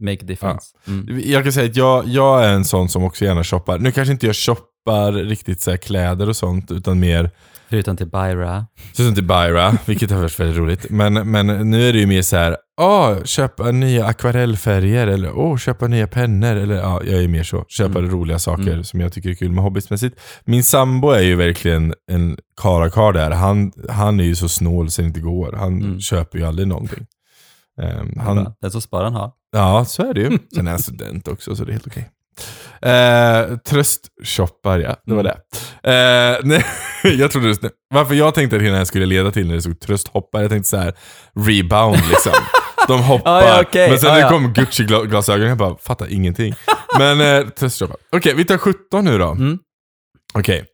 make 0.00 0.18
a 0.22 0.26
difference. 0.26 0.66
Mm. 0.86 1.20
Jag 1.24 1.42
kan 1.42 1.52
säga 1.52 1.70
att 1.70 1.76
jag, 1.76 2.06
jag 2.06 2.44
är 2.44 2.52
en 2.52 2.64
sån 2.64 2.88
som 2.88 3.04
också 3.04 3.24
gärna 3.24 3.44
shoppar. 3.44 3.78
Nu 3.78 3.92
kanske 3.92 4.12
inte 4.12 4.26
jag 4.26 4.36
shoppar 4.36 5.12
riktigt 5.12 5.60
så 5.60 5.78
kläder 5.78 6.28
och 6.28 6.36
sånt, 6.36 6.70
utan 6.70 7.00
mer 7.00 7.30
Förutom 7.70 7.96
till 7.96 8.06
Byra. 8.10 8.66
som 8.92 9.14
till 9.14 9.24
Byra, 9.24 9.78
vilket 9.86 10.10
har 10.10 10.18
varit 10.20 10.40
väldigt 10.40 10.56
roligt. 10.58 10.86
Men, 10.90 11.30
men 11.30 11.70
nu 11.70 11.88
är 11.88 11.92
det 11.92 11.98
ju 11.98 12.06
mer 12.06 12.22
så 12.22 12.36
här, 12.36 12.56
åh, 12.80 13.24
köpa 13.24 13.70
nya 13.70 14.06
akvarellfärger 14.06 15.06
eller 15.06 15.32
åh, 15.38 15.56
köpa 15.56 15.86
nya 15.86 16.06
pennor. 16.06 16.56
Eller 16.56 16.74
ja, 16.74 17.02
jag 17.04 17.22
är 17.24 17.28
mer 17.28 17.42
så. 17.42 17.64
Köpa 17.68 17.98
Mm. 17.98 18.10
roliga 18.10 18.38
saker 18.38 18.68
Mm. 18.72 18.84
som 18.84 19.00
jag 19.00 19.12
tycker 19.12 19.30
är 19.30 19.34
kul 19.34 19.52
med 19.52 19.64
hobbyismässigt. 19.64 20.20
Min 20.44 20.64
sambo 20.64 21.10
är 21.10 21.20
ju 21.22 21.34
verkligen 21.36 21.94
en 22.10 22.38
karakar 22.62 23.12
där. 23.12 23.30
Han, 23.30 23.72
han 23.90 24.20
är 24.20 24.24
ju 24.24 24.34
så 24.34 24.48
snål 24.48 24.90
så 24.90 25.02
det 25.02 25.08
inte 25.08 25.20
går. 25.20 25.52
Han 25.52 25.82
Mm. 25.82 26.00
köper 26.00 26.38
ju 26.38 26.44
aldrig 26.46 26.68
någonting. 26.68 27.06
Um, 27.82 28.18
han, 28.20 28.54
Den 28.60 28.70
som 28.70 28.80
sparar 28.80 29.10
har. 29.10 29.32
Ja, 29.52 29.84
så 29.84 30.02
är 30.10 30.14
det 30.14 30.20
ju. 30.20 30.38
Sen 30.54 30.66
är 30.66 30.70
han 30.70 30.78
student 30.80 31.28
också, 31.28 31.56
så 31.56 31.64
det 31.64 31.70
är 31.70 31.72
helt 31.72 31.86
okej. 31.86 32.08
Eh, 32.82 33.56
tröstshoppar, 33.58 34.78
ja. 34.78 34.96
Det 35.06 35.14
var 35.14 35.20
Mm. 35.24 35.32
det. 35.82 36.40
Nej, 36.44 36.64
jag 37.18 37.30
trodde 37.30 37.54
det, 37.54 37.70
varför 37.94 38.14
jag 38.14 38.34
tänkte 38.34 38.56
att 38.56 38.62
det 38.62 38.76
här 38.76 38.84
skulle 38.84 39.06
leda 39.06 39.30
till 39.30 39.46
när 39.48 39.54
det 39.54 39.62
stod 39.62 39.80
trösthoppar, 39.80 40.40
jag 40.40 40.50
tänkte 40.50 40.68
så 40.68 40.76
här 40.76 40.94
rebound 41.46 42.08
liksom. 42.08 42.32
De 42.88 43.02
hoppar. 43.02 43.42
Ja, 43.42 43.48
ja, 43.48 43.62
okej. 43.62 43.90
Men 43.90 43.98
sen 43.98 44.08
Ja, 44.08 44.14
när 44.14 44.22
det 44.22 44.28
kom 44.28 44.52
Gucci-glasögon, 44.54 45.48
jag 45.48 45.58
bara 45.58 45.78
fattar 45.78 46.12
ingenting. 46.12 46.54
Men 46.98 47.20
eh, 47.20 47.48
tröstshoppar. 47.48 47.96
Okej, 48.12 48.34
vi 48.34 48.44
tar 48.44 48.58
17 48.58 49.04
nu 49.04 49.18
då. 49.18 49.30
Mm. 49.30 49.58
Okej. 50.34 50.64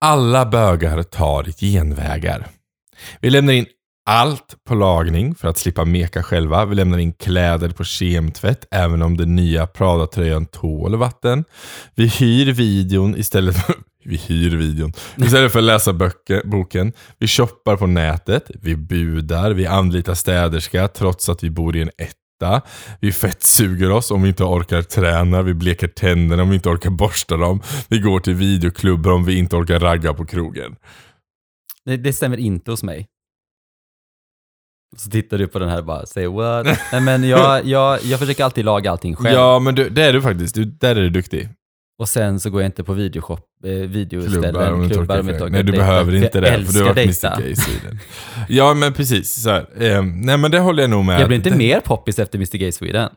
Alla 0.00 0.46
bögar 0.46 1.02
tar 1.02 1.44
genvägar. 1.60 2.46
Vi 3.20 3.30
lämnar 3.30 3.52
in 3.52 3.66
allt 4.06 4.56
på 4.64 4.74
lagning 4.74 5.34
för 5.34 5.48
att 5.48 5.58
slippa 5.58 5.84
meka 5.84 6.22
själva. 6.22 6.64
Vi 6.64 6.74
lämnar 6.74 6.98
in 6.98 7.12
kläder 7.12 7.68
på 7.68 7.84
kemtvätt 7.84 8.66
även 8.70 9.02
om 9.02 9.16
den 9.16 9.36
nya 9.36 9.66
Prada-tröjan 9.66 10.46
tål 10.46 10.96
vatten. 10.96 11.44
Vi 11.94 12.06
hyr 12.06 12.52
videon 12.52 13.16
istället 13.16 13.56
för 13.56 13.74
vi 14.04 14.16
hyr 14.16 14.56
videon. 14.56 14.92
Istället 15.16 15.52
för 15.52 15.58
att 15.58 15.64
läsa 15.64 15.92
böcker, 15.92 16.42
boken. 16.44 16.92
Vi 17.18 17.28
shoppar 17.28 17.76
på 17.76 17.86
nätet. 17.86 18.50
Vi 18.62 18.76
budar. 18.76 19.50
Vi 19.50 19.66
anlitar 19.66 20.14
städerska 20.14 20.88
trots 20.88 21.28
att 21.28 21.44
vi 21.44 21.50
bor 21.50 21.76
i 21.76 21.82
en 21.82 21.90
etta. 21.98 22.62
Vi 23.00 23.12
fettsuger 23.12 23.90
oss 23.90 24.10
om 24.10 24.22
vi 24.22 24.28
inte 24.28 24.44
orkar 24.44 24.82
träna. 24.82 25.42
Vi 25.42 25.54
bleker 25.54 25.88
tänderna 25.88 26.42
om 26.42 26.48
vi 26.48 26.54
inte 26.54 26.68
orkar 26.68 26.90
borsta 26.90 27.36
dem. 27.36 27.62
Vi 27.88 27.98
går 27.98 28.20
till 28.20 28.34
videoklubbar 28.34 29.12
om 29.12 29.24
vi 29.24 29.38
inte 29.38 29.56
orkar 29.56 29.80
ragga 29.80 30.14
på 30.14 30.26
krogen. 30.26 30.76
Det, 31.84 31.96
det 31.96 32.12
stämmer 32.12 32.36
inte 32.36 32.70
hos 32.70 32.82
mig. 32.82 33.08
Så 34.96 35.10
tittar 35.10 35.38
du 35.38 35.46
på 35.46 35.58
den 35.58 35.68
här 35.68 35.78
och 35.78 35.84
bara 35.84 36.06
säger 36.06 36.28
what? 36.28 36.78
Nej 36.92 37.00
men 37.00 37.24
jag, 37.28 37.64
jag, 37.66 37.98
jag 38.04 38.18
försöker 38.18 38.44
alltid 38.44 38.64
laga 38.64 38.90
allting 38.90 39.16
själv. 39.16 39.34
Ja, 39.36 39.58
men 39.58 39.74
du, 39.74 39.88
det 39.88 40.02
är 40.02 40.12
du 40.12 40.22
faktiskt. 40.22 40.54
Du, 40.54 40.64
där 40.64 40.96
är 40.96 41.00
du 41.00 41.10
duktig. 41.10 41.48
Och 41.98 42.08
sen 42.08 42.40
så 42.40 42.50
går 42.50 42.60
jag 42.62 42.68
inte 42.68 42.84
på 42.84 42.92
videoshop, 42.92 43.40
eh, 43.64 43.70
videoställen, 43.72 44.42
Klubbar 44.42 44.72
om 44.72 44.82
inte 44.82 44.98
orkar 44.98 45.14
jag 45.16 45.24
orkar 45.26 45.48
Nej, 45.48 45.62
du 45.62 45.72
dejta. 45.72 45.86
behöver 45.86 46.10
För 46.12 46.16
inte 46.24 46.38
jag 46.38 46.42
det. 46.60 46.64
För 46.66 46.72
du 46.72 46.78
har 46.78 46.86
varit 46.86 46.96
Mr 46.98 47.40
dejta. 47.40 47.40
Gay. 47.40 47.98
Ja, 48.48 48.74
men 48.74 48.92
precis. 48.92 49.42
Så 49.42 49.50
här. 49.50 49.66
Eh, 49.80 50.02
nej, 50.02 50.36
men 50.38 50.50
det 50.50 50.58
håller 50.58 50.82
jag 50.82 50.90
nog 50.90 51.04
med. 51.04 51.20
Jag 51.20 51.28
blev 51.28 51.36
inte 51.38 51.50
det, 51.50 51.56
mer 51.56 51.80
poppis 51.80 52.18
efter 52.18 52.38
Mr 52.38 52.56
Gay 52.58 52.72
Sweden. 52.72 53.10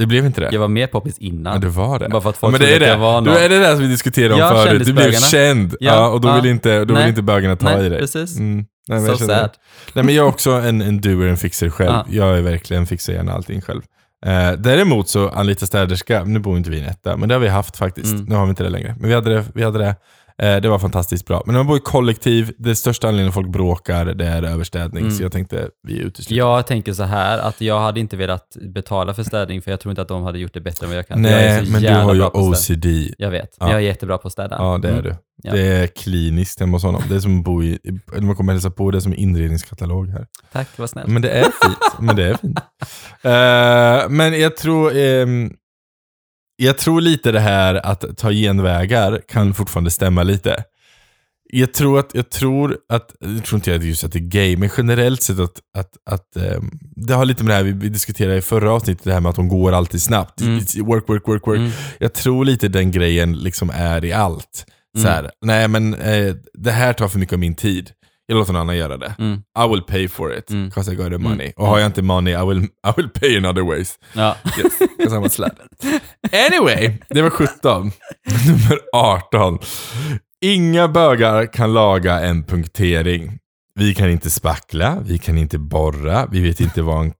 Det 0.00 0.06
blev 0.06 0.26
inte 0.26 0.40
det? 0.40 0.48
Jag 0.52 0.60
var 0.60 0.68
mer 0.68 0.86
poppis 0.86 1.16
Ja, 1.20 1.26
innan. 1.28 1.60
det 1.60 1.68
var 1.68 1.98
det. 1.98 2.08
Bara 2.08 2.20
för 2.22 2.30
att 2.30 2.36
Ja, 2.36 2.40
folk 2.40 2.52
men 2.52 2.60
det 2.60 2.74
är 2.76 2.80
det. 2.80 2.86
jag 2.86 2.98
var 2.98 3.20
Du 3.20 3.30
någon. 3.30 3.38
är 3.42 3.48
det 3.48 3.58
där 3.58 3.72
som 3.74 3.82
vi 3.82 3.88
diskuterade 3.88 4.34
om 4.34 4.40
Ja, 4.40 4.64
förut. 4.66 4.86
Du 4.86 4.92
blev 4.92 5.12
känd. 5.12 5.76
Ja, 5.80 5.94
Ja, 5.94 6.08
och 6.08 6.20
då 6.20 6.28
ja. 6.28 6.40
vill 6.40 6.50
inte, 6.50 6.84
då 6.84 6.94
vill 6.94 7.06
inte 7.08 7.22
bögarna 7.22 7.56
ta 7.56 7.76
Nej, 7.76 7.86
i 7.86 7.88
dig. 7.88 7.98
precis. 8.00 8.38
Mm. 8.38 8.64
Nej, 8.88 9.00
men 9.00 9.06
So 9.06 9.10
jag 9.10 9.18
sad. 9.18 9.50
Nej, 9.94 10.04
men 10.04 10.14
jag 10.14 10.24
är 10.24 10.28
också 10.28 10.50
en, 10.50 10.80
en 10.82 11.00
doer, 11.00 11.26
en 11.26 11.36
fixer 11.36 11.70
själv. 11.70 11.92
Ja. 11.92 12.04
Jag 12.08 12.38
är 12.38 12.42
verkligen 12.42 12.86
fixar 12.86 13.12
gärna 13.12 13.32
allting 13.32 13.60
själv. 13.60 13.82
Eh, 14.26 14.52
däremot 14.52 15.08
så 15.08 15.28
anlita 15.28 15.66
städerska, 15.66 16.24
nu 16.24 16.38
bor 16.38 16.56
inte 16.56 16.70
vi 16.70 16.76
i 16.76 16.80
en 16.80 16.88
etta, 16.88 17.16
men 17.16 17.28
det 17.28 17.34
har 17.34 17.40
vi 17.40 17.48
haft 17.48 17.76
faktiskt. 17.76 18.14
Mm. 18.14 18.24
Nu 18.24 18.34
har 18.34 18.44
vi 18.44 18.50
inte 18.50 18.62
det 18.62 18.70
längre. 18.70 18.94
Men 18.98 19.08
vi 19.08 19.14
hade 19.14 19.34
det. 19.34 19.44
Vi 19.54 19.62
hade 19.62 19.78
det. 19.78 19.96
Eh, 20.42 20.56
det 20.56 20.68
var 20.68 20.78
fantastiskt 20.78 21.26
bra. 21.26 21.42
Men 21.46 21.52
när 21.52 21.58
man 21.60 21.66
bor 21.66 21.76
i 21.76 21.80
kollektiv, 21.80 22.52
det 22.58 22.76
största 22.76 23.08
anledningen 23.08 23.32
folk 23.32 23.48
bråkar, 23.48 24.04
det 24.04 24.26
är 24.26 24.42
överstädning. 24.42 25.02
Mm. 25.02 25.14
Så 25.16 25.22
jag 25.22 25.32
tänkte, 25.32 25.68
vi 25.88 25.98
utesluter. 25.98 26.34
Jag 26.44 26.66
tänker 26.66 26.92
så 26.92 27.02
här 27.02 27.38
att 27.38 27.60
jag 27.60 27.80
hade 27.80 28.00
inte 28.00 28.16
velat 28.16 28.56
betala 28.74 29.14
för 29.14 29.22
städning 29.22 29.62
för 29.62 29.70
jag 29.70 29.80
tror 29.80 29.90
inte 29.92 30.02
att 30.02 30.08
de 30.08 30.22
hade 30.22 30.38
gjort 30.38 30.54
det 30.54 30.60
bättre 30.60 30.86
än 30.86 30.90
vad 30.90 30.98
jag 30.98 31.08
kan. 31.08 31.24
jag 31.24 31.32
Nej, 31.32 31.66
så 31.66 31.72
men 31.72 31.82
du 31.82 31.88
har 31.92 32.14
ju. 32.14 32.22
OCD. 32.24 32.86
Jag 33.18 33.30
vet, 33.30 33.56
men 33.60 33.68
Ja. 33.68 33.74
jag 33.74 33.82
är 33.82 33.86
jättebra 33.86 34.18
på 34.18 34.26
att 34.28 34.32
städa. 34.32 34.56
Ja, 34.58 34.78
det 34.82 34.88
är 34.88 34.92
Mm. 34.92 35.04
du. 35.04 35.14
Ja. 35.42 35.52
Det 35.52 35.62
är 35.66 35.86
kliniskt 35.86 36.60
hemma 36.60 36.72
hos 36.76 36.82
honom. 36.82 37.02
Det 37.08 37.14
är 37.16 37.20
som 37.20 37.38
att 37.38 37.44
bo 37.44 37.62
i, 37.62 37.78
när 38.12 38.20
man 38.20 38.36
kommer 38.36 38.52
hälsa 38.52 38.70
på, 38.70 38.90
det 38.90 38.98
är 38.98 39.00
som 39.00 39.14
inredningskatalog 39.14 40.08
här. 40.08 40.26
Tack, 40.52 40.68
vad 40.76 40.90
snällt. 40.90 41.08
Men 41.08 41.22
det 41.22 41.30
är 41.30 41.42
fint. 41.42 41.78
men 42.00 42.16
det 42.16 42.24
är 42.24 42.34
fint. 42.34 42.58
Eh, 43.22 44.08
men 44.10 44.40
jag 44.40 44.56
tror, 44.56 44.96
ehm, 44.96 45.50
jag 46.56 46.78
tror 46.78 47.00
lite 47.00 47.32
det 47.32 47.40
här 47.40 47.74
att 47.86 48.16
ta 48.16 48.30
genvägar 48.30 49.20
kan 49.28 49.54
fortfarande 49.54 49.90
stämma 49.90 50.22
lite. 50.22 50.64
Jag 51.52 51.74
tror 51.74 51.98
att, 51.98 52.10
jag 52.14 52.30
tror 52.30 52.78
att, 52.88 53.14
jag 53.20 53.44
tror 53.44 53.58
inte 53.58 53.70
jag 53.70 53.84
just 53.84 54.04
att 54.04 54.12
det 54.12 54.18
är 54.18 54.28
gay, 54.28 54.56
men 54.56 54.70
generellt 54.76 55.22
sett 55.22 55.38
att, 55.38 55.60
att, 55.78 55.90
att 56.10 56.36
ehm, 56.36 56.70
det 56.80 57.14
har 57.14 57.24
lite 57.24 57.44
med 57.44 57.50
det 57.50 57.56
här 57.56 57.62
vi, 57.72 57.88
diskuterade 57.88 58.36
i 58.36 58.40
förra 58.40 58.72
avsnittet, 58.72 59.04
det 59.04 59.12
här 59.12 59.20
med 59.20 59.30
att 59.30 59.36
de 59.36 59.48
går 59.48 59.72
alltid 59.72 60.02
snabbt. 60.02 60.40
Mm. 60.40 60.58
Work, 60.84 61.08
work, 61.08 61.28
work, 61.28 61.46
work. 61.46 61.58
Mm. 61.58 61.70
Jag 61.98 62.12
tror 62.12 62.44
lite 62.44 62.68
den 62.68 62.90
grejen 62.90 63.32
liksom 63.38 63.70
är 63.74 64.04
i 64.04 64.12
allt. 64.12 64.64
Så 64.96 65.00
Mm. 65.08 65.12
här, 65.12 65.30
nej 65.42 65.68
men 65.68 65.94
eh, 65.94 66.34
det 66.54 66.70
här 66.70 66.92
tar 66.92 67.08
för 67.08 67.18
mycket 67.18 67.32
av 67.32 67.38
min 67.38 67.54
tid. 67.54 67.90
Jag 68.26 68.36
låter 68.38 68.52
någon 68.52 68.62
annan 68.62 68.76
göra 68.76 68.96
det. 68.96 69.14
Mm. 69.18 69.34
I 69.64 69.68
will 69.68 69.82
pay 69.82 70.08
for 70.08 70.38
it, 70.38 70.50
Mm. 70.50 70.68
because 70.68 70.92
I 70.92 70.94
got 70.94 71.10
the 71.10 71.18
money. 71.18 71.46
Mm. 71.46 71.52
Och 71.56 71.66
har 71.66 71.78
jag 71.78 71.86
inte 71.86 72.02
money, 72.02 72.34
I 72.34 72.46
will, 72.46 72.62
I 72.64 72.68
will 72.96 73.08
pay 73.08 73.36
in 73.36 73.44
other 73.46 73.62
ways. 73.62 73.98
Ja. 74.14 74.36
Yes, 74.58 74.78
because 74.98 75.16
I'm 75.16 75.26
a 75.26 75.28
slut. 75.28 75.52
Anyway, 76.32 76.98
det 77.08 77.22
var 77.22 77.30
17. 77.30 77.82
Nummer 78.46 78.78
18. 78.92 79.58
Inga 80.40 80.88
bögar 80.88 81.52
kan 81.52 81.72
laga 81.74 82.20
en 82.20 82.44
punktering. 82.44 83.38
Vi 83.74 83.94
kan 83.94 84.10
inte 84.10 84.30
spackla, 84.30 84.96
vi 85.04 85.18
kan 85.18 85.38
inte 85.38 85.58
borra, 85.58 86.26
vi 86.30 86.40
vet 86.40 86.60
inte 86.60 86.82
vad 86.82 87.00
en 87.04 87.12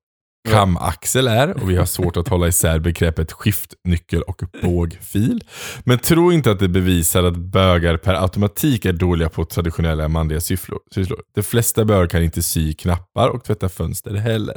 kamaxel 0.50 1.28
är 1.28 1.62
och 1.62 1.70
vi 1.70 1.76
har 1.76 1.84
svårt 1.84 2.16
att 2.16 2.28
hålla 2.28 2.48
isär 2.48 2.78
begreppet 2.78 3.32
skiftnyckel 3.32 4.22
och 4.22 4.42
bågfil. 4.62 5.44
Men 5.84 5.98
tro 5.98 6.32
inte 6.32 6.50
att 6.50 6.58
det 6.58 6.68
bevisar 6.68 7.22
att 7.22 7.36
bögar 7.36 7.96
per 7.96 8.14
automatik 8.14 8.84
är 8.84 8.92
dåliga 8.92 9.28
på 9.28 9.44
traditionella 9.44 10.08
manliga 10.08 10.40
sysslor. 10.40 10.78
De 11.34 11.42
flesta 11.42 11.84
bögar 11.84 12.06
kan 12.06 12.22
inte 12.22 12.42
sy 12.42 12.74
knappar 12.74 13.28
och 13.28 13.44
tvätta 13.44 13.68
fönster 13.68 14.14
heller. 14.14 14.56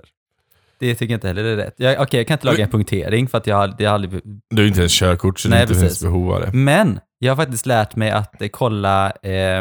Det 0.80 0.95
tycker 0.95 1.13
jag 1.13 1.17
inte 1.17 1.28
heller 1.28 1.43
är 1.43 1.56
rätt. 1.56 1.73
Jag, 1.78 2.02
Okej, 2.02 2.19
jag 2.19 2.28
kan 2.28 2.36
inte 2.36 2.47
laga 2.47 2.63
en 2.63 2.69
punktering 2.69 3.28
för 3.28 3.38
att 3.38 3.47
jag 3.47 3.75
jag 3.78 3.93
aldrig... 3.93 4.21
Du 4.49 4.62
har 4.62 4.67
inte 4.67 4.80
ens 4.80 4.93
körkort 4.99 5.39
så 5.39 5.49
Nej, 5.49 5.58
har 5.58 5.63
inte 5.63 5.73
precis. 5.73 6.04
behov 6.04 6.32
av 6.32 6.41
det. 6.41 6.54
Men 6.54 6.99
jag 7.19 7.32
har 7.32 7.36
faktiskt 7.36 7.65
lärt 7.65 7.95
mig 7.95 8.12
att 8.12 8.41
eh, 8.41 8.47
kolla, 8.47 9.12
eh, 9.23 9.60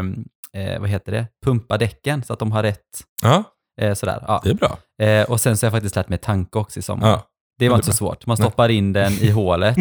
eh, 0.63 0.81
vad 0.81 0.89
heter 0.89 1.13
det, 1.13 1.27
pumpa 1.45 1.79
däcken 1.79 2.23
så 2.23 2.33
att 2.33 2.39
de 2.39 2.53
har 2.53 2.63
rätt. 2.63 3.05
Ja, 3.23 3.45
Eh, 3.79 3.95
sådär. 3.95 4.25
Ja. 4.29 4.41
det 4.45 4.51
är 4.51 4.55
bra. 4.55 4.79
Eh, 5.03 5.23
och 5.31 5.41
sen 5.41 5.57
så 5.57 5.67
har 5.67 5.69
jag 5.69 5.73
faktiskt 5.73 5.97
lärt 5.97 6.09
mig 6.09 6.19
tanka 6.19 6.59
också 6.59 6.79
i 6.79 6.83
sommar. 6.83 7.09
Ja. 7.09 7.23
Det 7.59 7.69
var 7.69 7.77
inte 7.77 7.87
så 7.87 7.93
svårt. 7.97 8.27
Man 8.27 8.37
stoppar 8.37 8.69
in 8.69 8.93
den 8.93 9.13
i 9.13 9.31
hålet, 9.41 9.77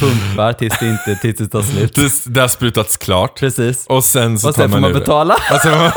pumpar 0.00 0.52
tills 0.52 0.78
det, 0.78 0.88
inte, 0.88 1.16
tills 1.22 1.36
det 1.38 1.48
tar 1.48 1.62
slut. 1.62 1.94
Det, 1.94 2.34
det 2.34 2.40
har 2.40 2.48
sprutats 2.48 2.96
klart. 2.96 3.38
Precis. 3.38 3.86
Och 3.86 4.04
sen 4.04 4.38
så 4.38 4.48
Och 4.48 4.54
tar 4.54 4.62
sen 4.62 4.70
får 4.70 4.80
man 4.80 4.92
det. 4.92 4.98
betala. 4.98 5.36
Alltså, 5.50 5.68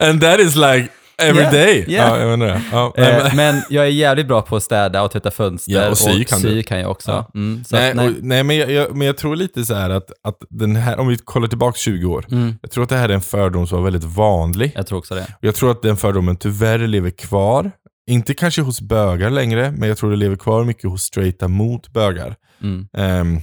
and 0.00 0.20
that 0.20 0.40
is 0.40 0.56
like 0.56 0.88
every 1.22 1.42
Yeah, 1.42 1.54
yeah. 1.54 1.88
Ja, 1.88 2.18
jag 2.20 2.38
menar 2.38 2.46
det. 2.46 2.62
Ja, 2.72 2.94
nej, 2.96 3.08
Eh, 3.12 3.24
men- 3.24 3.36
men 3.36 3.62
jag 3.70 3.84
är 3.84 3.90
jävligt 3.90 4.26
bra 4.28 4.42
på 4.42 4.56
att 4.56 4.62
städa 4.62 5.02
och 5.02 5.10
tvätta 5.10 5.30
fönster. 5.30 5.72
Ja, 5.72 5.90
och 5.90 5.98
sy 5.98 6.24
kan 6.24 6.40
sy 6.40 6.54
du. 6.54 6.62
kan 6.62 6.80
jag 6.80 6.90
också. 6.90 7.10
Ja. 7.10 7.30
Mm, 7.34 7.64
så 7.64 7.76
nej, 7.76 7.94
nej. 7.94 8.08
och, 8.08 8.14
nej 8.20 8.42
men, 8.44 8.56
jag, 8.56 8.70
jag, 8.70 8.96
men 8.96 9.06
jag 9.06 9.16
tror 9.16 9.36
lite 9.36 9.64
så 9.64 9.74
här 9.74 9.90
att, 9.90 10.10
att 10.24 10.36
den 10.50 10.76
här, 10.76 10.98
om 11.00 11.08
vi 11.08 11.16
kollar 11.16 11.48
tillbaka 11.48 11.76
20 11.78 12.06
år. 12.06 12.24
Mm, 12.30 12.54
Jag 12.62 12.70
tror 12.70 12.82
att 12.84 12.90
det 12.90 12.96
här 12.96 13.08
är 13.08 13.14
en 13.14 13.20
fördom 13.20 13.66
som 13.66 13.78
var 13.78 13.84
väldigt 13.90 14.04
vanlig. 14.16 14.72
jag 14.74 14.86
tror 14.86 14.98
också 14.98 15.14
det. 15.14 15.22
Och 15.22 15.44
Jag 15.44 15.54
tror 15.54 15.70
att 15.70 15.82
den 15.82 15.96
fördomen 15.96 16.36
tyvärr 16.36 16.78
lever 16.78 17.10
kvar. 17.10 17.70
Inte 18.10 18.34
kanske 18.34 18.62
hos 18.62 18.80
bögar 18.80 19.30
längre, 19.30 19.70
men 19.76 19.88
jag 19.88 19.98
tror 19.98 20.10
det 20.10 20.16
lever 20.16 20.36
kvar 20.36 20.64
mycket 20.64 20.90
hos 20.90 21.02
straighta 21.02 21.48
mot 21.48 21.92
bögar. 21.92 22.34
Mm. 22.62 22.88
Ehm, 22.96 23.40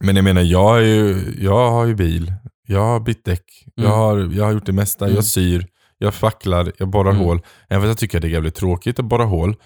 men 0.00 0.16
jag 0.16 0.24
menar, 0.24 0.42
jag, 0.42 0.76
är 0.78 0.82
ju, 0.82 1.34
jag 1.40 1.70
har 1.70 1.86
ju 1.86 1.94
bil, 1.94 2.32
jag 2.66 2.80
har 2.84 3.00
bytt 3.00 3.24
däck, 3.24 3.44
jag, 3.74 3.84
Mm. 3.86 3.98
har, 3.98 4.30
jag 4.36 4.44
har 4.44 4.52
gjort 4.52 4.66
det 4.66 4.72
mesta, 4.72 5.04
Mm. 5.04 5.14
jag 5.14 5.24
syr, 5.24 5.66
jag 6.02 6.14
facklar, 6.14 6.72
jag 6.78 6.88
borrar 6.88 7.10
Mm. 7.10 7.22
hål. 7.22 7.40
Även 7.68 7.82
fast 7.82 7.88
jag 7.88 7.98
tycker 7.98 8.18
att 8.18 8.22
det 8.22 8.28
är 8.28 8.32
jävligt 8.32 8.54
tråkigt 8.54 8.98
att 8.98 9.04
borra 9.04 9.24
hål, 9.24 9.56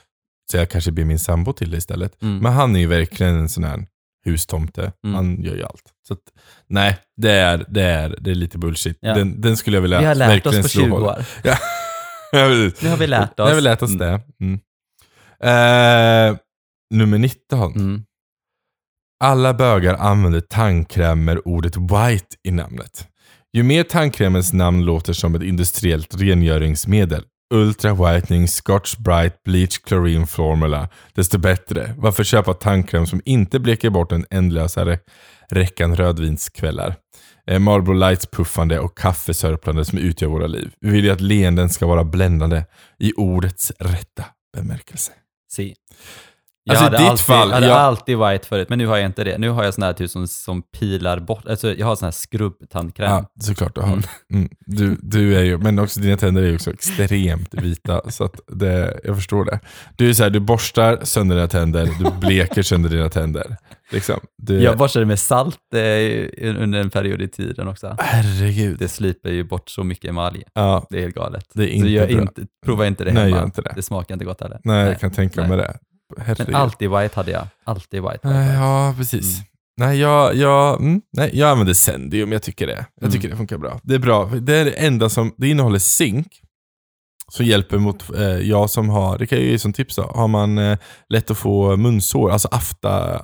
så 0.51 0.57
jag 0.57 0.71
kanske 0.71 0.93
ber 0.93 1.05
min 1.05 1.19
sambo 1.19 1.53
till 1.53 1.71
det 1.71 1.77
istället. 1.77 2.23
Mm. 2.23 2.39
Men 2.39 2.53
han 2.53 2.77
är 2.77 2.81
ju 2.81 2.87
verkligen 2.87 3.35
en 3.37 3.49
sån 3.49 3.65
här 3.65 3.87
hustomte. 4.25 4.93
Mm. 5.05 5.15
Han 5.15 5.43
gör 5.43 5.55
ju 5.57 5.63
allt. 5.65 5.83
Så 6.09 6.15
att, 6.15 6.21
nej, 6.69 6.99
det 7.17 7.31
är, 7.31 7.65
det, 7.69 7.83
är, 7.83 8.17
det 8.21 8.31
är 8.31 8.35
lite 8.35 8.59
bullshit. 8.59 8.99
Ja. 9.01 9.15
Den, 9.15 9.41
den 9.41 9.57
skulle 9.57 9.77
jag 9.77 9.83
vilja 9.83 10.01
Vi 10.01 10.07
har 10.07 10.15
lärt 10.15 10.31
verkligen 10.31 10.59
oss 10.59 10.65
på 10.65 10.69
slå 10.69 10.83
20 10.85 10.91
hål. 10.91 11.03
år. 11.03 11.25
Ja. 11.43 11.57
Nu 12.33 12.89
har 12.89 12.97
vi 12.97 13.07
lärt 13.07 13.39
Nu 13.39 13.45
oss. 13.45 13.49
har 13.51 13.55
vi 13.57 13.61
lärt 13.63 13.83
oss 13.83 13.91
Mm. 13.95 13.99
det. 13.99 14.21
Mm. 14.45 14.61
Eh, 15.41 16.37
nummer 16.95 17.19
19. 17.19 17.73
Mm. 17.75 18.03
Alla 19.25 19.55
bögar 19.55 19.95
använder 19.95 20.41
tandkräm 20.41 21.25
med 21.25 21.41
ordet 21.45 21.77
white 21.77 22.37
i 22.43 22.51
namnet. 22.51 23.09
Ju 23.57 23.63
mer 23.63 23.83
tandkrämens 23.83 24.53
namn 24.53 24.85
låter 24.85 25.13
som 25.13 25.35
ett 25.35 25.43
industriellt 25.43 26.21
rengöringsmedel, 26.21 27.23
Ultra 27.55 27.95
Whitening, 27.95 28.49
Scotch 28.49 28.97
Bright, 28.97 29.43
Bleach 29.45 29.81
Chlorine 29.89 30.27
Formula, 30.27 30.89
desto 31.13 31.39
bättre. 31.39 31.95
Varför 31.99 32.25
köpa 32.25 32.55
tandkräm 32.55 33.07
som 33.07 33.21
inte 33.25 33.61
bleker 33.61 33.91
bort 33.91 34.11
den 34.11 34.27
ändlösa 34.31 34.99
räckan 35.51 35.97
rödvinskvällar? 35.97 36.97
Eh, 37.47 37.59
Marlboro 37.59 37.95
Lights 37.95 38.27
puffande 38.27 38.79
och 38.79 38.99
kaffesörplande 38.99 39.85
som 39.85 39.99
utgör 39.99 40.29
våra 40.29 40.47
liv. 40.47 40.71
Vi 40.81 40.91
vill 40.91 41.05
ju 41.05 41.11
att 41.11 41.21
leenden 41.21 41.69
ska 41.69 41.87
vara 41.87 42.05
bländande 42.05 42.65
i 42.99 43.13
ordets 43.13 43.73
rätta 43.79 44.25
bemärkelse. 44.57 45.13
Si. 45.53 45.75
Jag 46.67 46.77
Alltså, 46.77 46.85
hade, 46.85 46.97
ditt 46.99 47.09
alltid, 47.11 47.25
fall, 47.27 47.53
hade 47.53 47.67
jag- 47.67 47.77
alltid 47.77 48.19
white 48.19 48.47
förut, 48.49 48.69
men 48.69 48.79
nu 48.79 48.87
har 48.87 48.97
jag 48.97 49.07
inte 49.07 49.25
det. 49.25 49.39
Nu 49.39 49.49
har 49.49 49.65
jag 49.65 49.75
sån 49.75 49.83
här 49.85 49.93
typ 49.93 50.11
som, 50.11 50.29
som 50.29 50.63
pilar 50.63 51.19
bort, 51.21 51.47
alltså 51.49 51.75
jag 51.75 51.87
har 51.87 51.97
sån 51.97 52.07
här 52.07 52.11
skrubbtandkräm. 52.13 53.11
Ja, 53.11 53.31
såklart 53.41 53.75
du 53.75 53.81
har. 53.81 53.89
Mm. 53.89 54.03
Mm. 54.33 54.49
Du, 54.67 54.97
du 55.03 55.37
är 55.39 55.43
ju, 55.43 55.59
men 55.59 55.79
också 55.79 56.01
dina 56.01 56.17
tänder 56.17 56.43
är 56.43 56.47
ju 56.47 56.55
också 56.55 56.71
extremt 56.73 57.55
vita. 57.55 58.11
så 58.11 58.25
att 58.25 58.41
det, 58.49 59.01
jag 59.05 59.17
förstår 59.17 59.45
det. 59.45 59.61
Du 59.97 60.09
är 60.11 60.13
så 60.15 60.23
här, 60.23 60.31
du 60.31 60.41
borstar 60.41 60.99
sönder 61.03 61.37
dina 61.37 61.49
tänder, 61.49 61.89
du 62.05 62.11
bleker 62.27 62.63
sönder 62.63 62.91
dina 62.91 63.09
tänder. 63.09 63.57
Liksom. 63.93 64.21
Du, 64.43 64.63
Jag 64.63 64.79
borstade 64.79 65.07
med 65.07 65.19
salt 65.19 65.59
eh, 65.75 65.81
under 66.63 66.81
en 66.81 66.91
period 66.91 67.23
i 67.23 67.29
tiden 67.29 67.69
också. 67.69 67.97
Herregud. 67.99 68.79
Det 68.79 68.89
slipper 68.89 69.31
ju 69.31 69.45
bort 69.45 69.69
så 69.69 69.85
mycket 69.85 70.09
emalj. 70.09 70.43
Ja, 70.55 70.87
Det 70.91 70.99
är 70.99 71.03
helt 71.03 71.15
galet. 71.15 71.45
Det 71.55 71.63
är 71.63 71.67
så 71.69 71.73
inte 71.75 71.89
gör 71.89 72.07
bra. 72.07 72.21
inte, 72.23 72.43
prova 72.67 72.87
inte 72.87 73.05
det 73.05 73.13
Nej, 73.13 73.31
hemma. 73.33 73.45
inte 73.45 73.63
det. 73.63 73.73
det 73.77 73.83
smakar 73.83 74.15
inte 74.15 74.25
gott 74.25 74.41
heller. 74.41 74.61
nej, 74.65 74.87
jag 74.87 75.01
kan 75.01 75.11
tänka 75.11 75.41
Nej. 75.41 75.49
mig 75.51 75.59
det. 75.59 75.77
Herregud. 76.19 76.47
Men 76.47 76.55
alltid 76.57 76.91
white 76.91 77.17
hade 77.17 77.31
jag. 77.31 77.47
Alltid 77.65 78.03
white. 78.03 78.19
Nej, 78.23 78.55
Ja, 78.55 78.95
precis. 78.99 79.35
Mm. 79.39 79.47
Nej, 79.77 79.99
jag, 80.01 80.35
jag, 80.37 80.81
mm, 80.81 81.03
nej, 81.13 81.31
jag 81.33 81.51
använder 81.51 81.75
Zendium. 81.75 82.33
Jag 82.33 82.43
tycker 82.43 82.67
det. 82.67 82.87
Jag 83.01 83.03
Mm. 83.07 83.13
tycker 83.13 83.29
det 83.29 83.37
funkar 83.37 83.59
bra. 83.59 83.81
Det 83.83 83.95
är 83.95 83.99
bra. 83.99 84.25
Det 84.27 84.57
är 84.57 84.65
det 84.65 84.71
enda 84.71 85.09
som, 85.09 85.35
det 85.37 85.49
innehåller 85.49 85.79
zink. 85.79 86.41
Som 87.33 87.47
hjälper 87.47 87.79
mot, 87.79 88.11
eh, 88.15 88.23
jag 88.23 88.71
som 88.71 88.89
har, 88.89 89.19
det 89.19 89.27
kan 89.27 89.39
jag 89.39 89.47
ge 89.47 89.59
som 89.59 89.73
tips 89.73 89.97
då. 89.97 90.03
Har 90.03 90.29
man 90.29 90.59
eh, 90.59 90.79
lätt 91.09 91.31
att 91.31 91.39
få 91.39 91.77
munsår, 91.77 92.31
alltså 92.31 92.49
afta, 92.49 93.19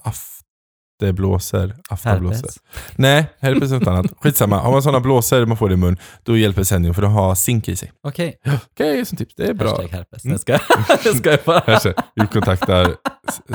afteblåsor, 1.05 1.75
aftablåsor. 1.89 2.35
Herpes. 2.37 2.57
Nej, 2.97 3.27
herpes 3.41 3.71
är 3.73 3.79
något 3.79 3.89
annat. 3.89 4.07
Skitsamma. 4.21 4.59
Har 4.59 4.73
man 4.73 4.83
sådana 4.83 5.01
blåsor 5.01 5.47
man 5.47 5.57
får 5.57 5.69
det 5.69 5.73
i 5.75 5.77
mun, 5.77 5.97
då 6.23 6.37
hjälper 6.37 6.63
Zendium 6.63 6.95
för 6.95 7.03
de 7.03 7.13
har 7.13 7.35
zink 7.35 7.69
i 7.69 7.77
sig. 7.77 7.93
Okej. 8.03 8.37
kan 8.77 8.87
jag 8.87 8.97
ge 8.97 9.05
som 9.05 9.19
tips. 9.19 9.35
Det 9.35 9.47
är 9.47 9.55
bra. 9.55 9.69
Hashtag 9.71 9.89
herpes. 9.89 10.25
Mm. 10.25 10.33
Jag 10.33 10.41
ska, 10.41 10.59
jag 11.05 11.17
ska 11.17 11.39
bara. 11.45 11.61
Kanske. 11.61 11.95
Vi 12.15 12.27
kontaktar 12.27 12.97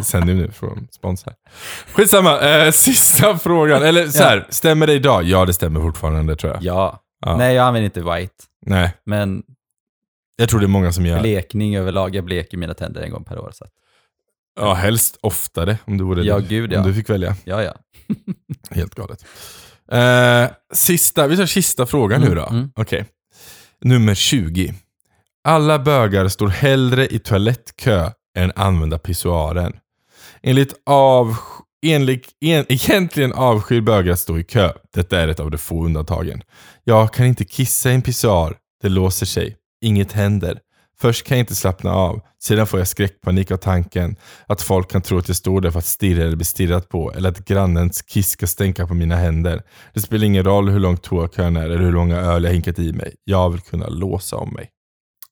Zendium 0.03 0.37
nu 0.37 0.51
från 0.51 0.87
spons 0.91 1.25
här. 1.25 1.33
Skitsamma, 1.93 2.39
eh, 2.39 2.71
sista 2.71 3.37
frågan. 3.37 3.83
Eller 3.83 4.07
så 4.07 4.23
här, 4.23 4.47
stämmer 4.49 4.87
det 4.87 4.93
idag? 4.93 5.23
Ja, 5.23 5.45
det 5.45 5.53
stämmer 5.53 5.81
fortfarande 5.81 6.35
tror 6.35 6.53
jag. 6.53 6.63
Ja. 6.63 7.01
Ja. 7.25 7.37
Nej, 7.37 7.55
jag 7.55 7.67
använder 7.67 7.85
inte 7.85 8.01
white. 8.15 8.33
Nej, 8.65 8.93
Men 9.05 9.43
jag 10.37 10.49
tror 10.49 10.59
det 10.59 10.65
är 10.65 10.67
många 10.67 10.91
som 10.91 11.05
gör. 11.05 11.19
blekning 11.21 11.75
överlag, 11.77 12.15
jag 12.15 12.23
bleker 12.25 12.57
mina 12.57 12.73
tänder 12.73 13.01
en 13.01 13.11
gång 13.11 13.23
per 13.23 13.39
år. 13.39 13.51
Så 13.53 13.63
att, 13.63 13.71
Ja, 14.55 14.73
helst 14.73 15.17
oftare 15.21 15.77
om 15.85 15.97
du 15.97 16.03
vore 16.03 16.23
Ja, 16.23 16.39
du. 16.39 16.47
gud, 16.47 16.73
ja. 16.73 16.79
Om 16.79 16.87
du 16.87 16.93
fick 16.93 17.09
välja. 17.09 17.35
ja, 17.45 17.63
ja. 17.63 17.73
Helt 18.69 18.95
galet. 18.95 19.25
Eh, 19.91 20.55
sista, 20.73 21.27
vi 21.27 21.37
tar 21.37 21.45
sista 21.45 21.85
frågan 21.85 22.21
nu 22.21 22.27
Mm, 22.27 22.37
då. 22.37 22.47
mm. 22.49 22.71
Okej. 22.75 23.05
Nummer 23.81 24.15
20. 24.15 24.73
Alla 25.43 25.79
bögar 25.79 26.27
står 26.27 26.47
hellre 26.47 27.07
i 27.07 27.19
toalettkö 27.19 28.09
än 28.37 28.51
använda 28.55 28.97
pissoaren. 28.97 29.73
Enligt 30.43 30.73
av, 30.85 31.35
enligt, 31.85 32.27
en, 32.45 32.65
egentligen 32.69 33.33
avskyr 33.33 33.81
bögar 33.81 34.13
att 34.13 34.19
stå 34.19 34.37
i 34.39 34.43
kö. 34.43 34.71
Detta 34.93 35.19
är 35.19 35.27
ett 35.27 35.39
av 35.39 35.51
de 35.51 35.57
få 35.57 35.85
undantagen. 35.85 36.41
Jag 36.83 37.13
kan 37.13 37.25
inte 37.25 37.45
kissa 37.45 37.91
i 37.91 37.93
en 37.95 38.01
pissoar. 38.01 38.57
Det 38.81 38.89
låser 38.89 39.25
sig. 39.25 39.55
Inget 39.85 40.11
händer. 40.11 40.59
Först 41.01 41.25
kan 41.27 41.37
jag 41.37 41.43
inte 41.43 41.55
slappna 41.55 41.91
av. 41.93 42.21
Sedan 42.43 42.67
får 42.67 42.79
jag 42.79 42.87
skräckpanik 42.87 43.51
av 43.51 43.57
tanken 43.57 44.15
att 44.47 44.61
folk 44.61 44.91
kan 44.91 45.01
tro 45.01 45.17
att 45.17 45.27
jag 45.27 45.37
står 45.37 45.61
där 45.61 45.71
för 45.71 45.79
att 45.79 45.85
stirra 45.85 46.23
eller 46.23 46.35
bli 46.35 46.45
stirrat 46.45 46.89
på. 46.89 47.13
Eller 47.13 47.29
att 47.29 47.45
grannens 47.45 48.01
kiss 48.01 48.29
ska 48.29 48.47
stänka 48.47 48.87
på 48.87 48.93
mina 48.93 49.15
händer. 49.15 49.61
Det 49.93 49.99
spelar 49.99 50.25
ingen 50.25 50.43
roll 50.43 50.69
hur 50.69 50.79
lång 50.79 50.97
toakön 50.97 51.57
är 51.57 51.65
eller 51.65 51.77
hur 51.77 51.91
många 51.91 52.17
öl 52.17 52.43
jag 52.43 52.51
hinkat 52.51 52.79
i 52.79 52.93
mig. 52.93 53.15
Jag 53.23 53.49
vill 53.49 53.61
kunna 53.61 53.87
låsa 53.87 54.35
om 54.35 54.53
mig. 54.53 54.69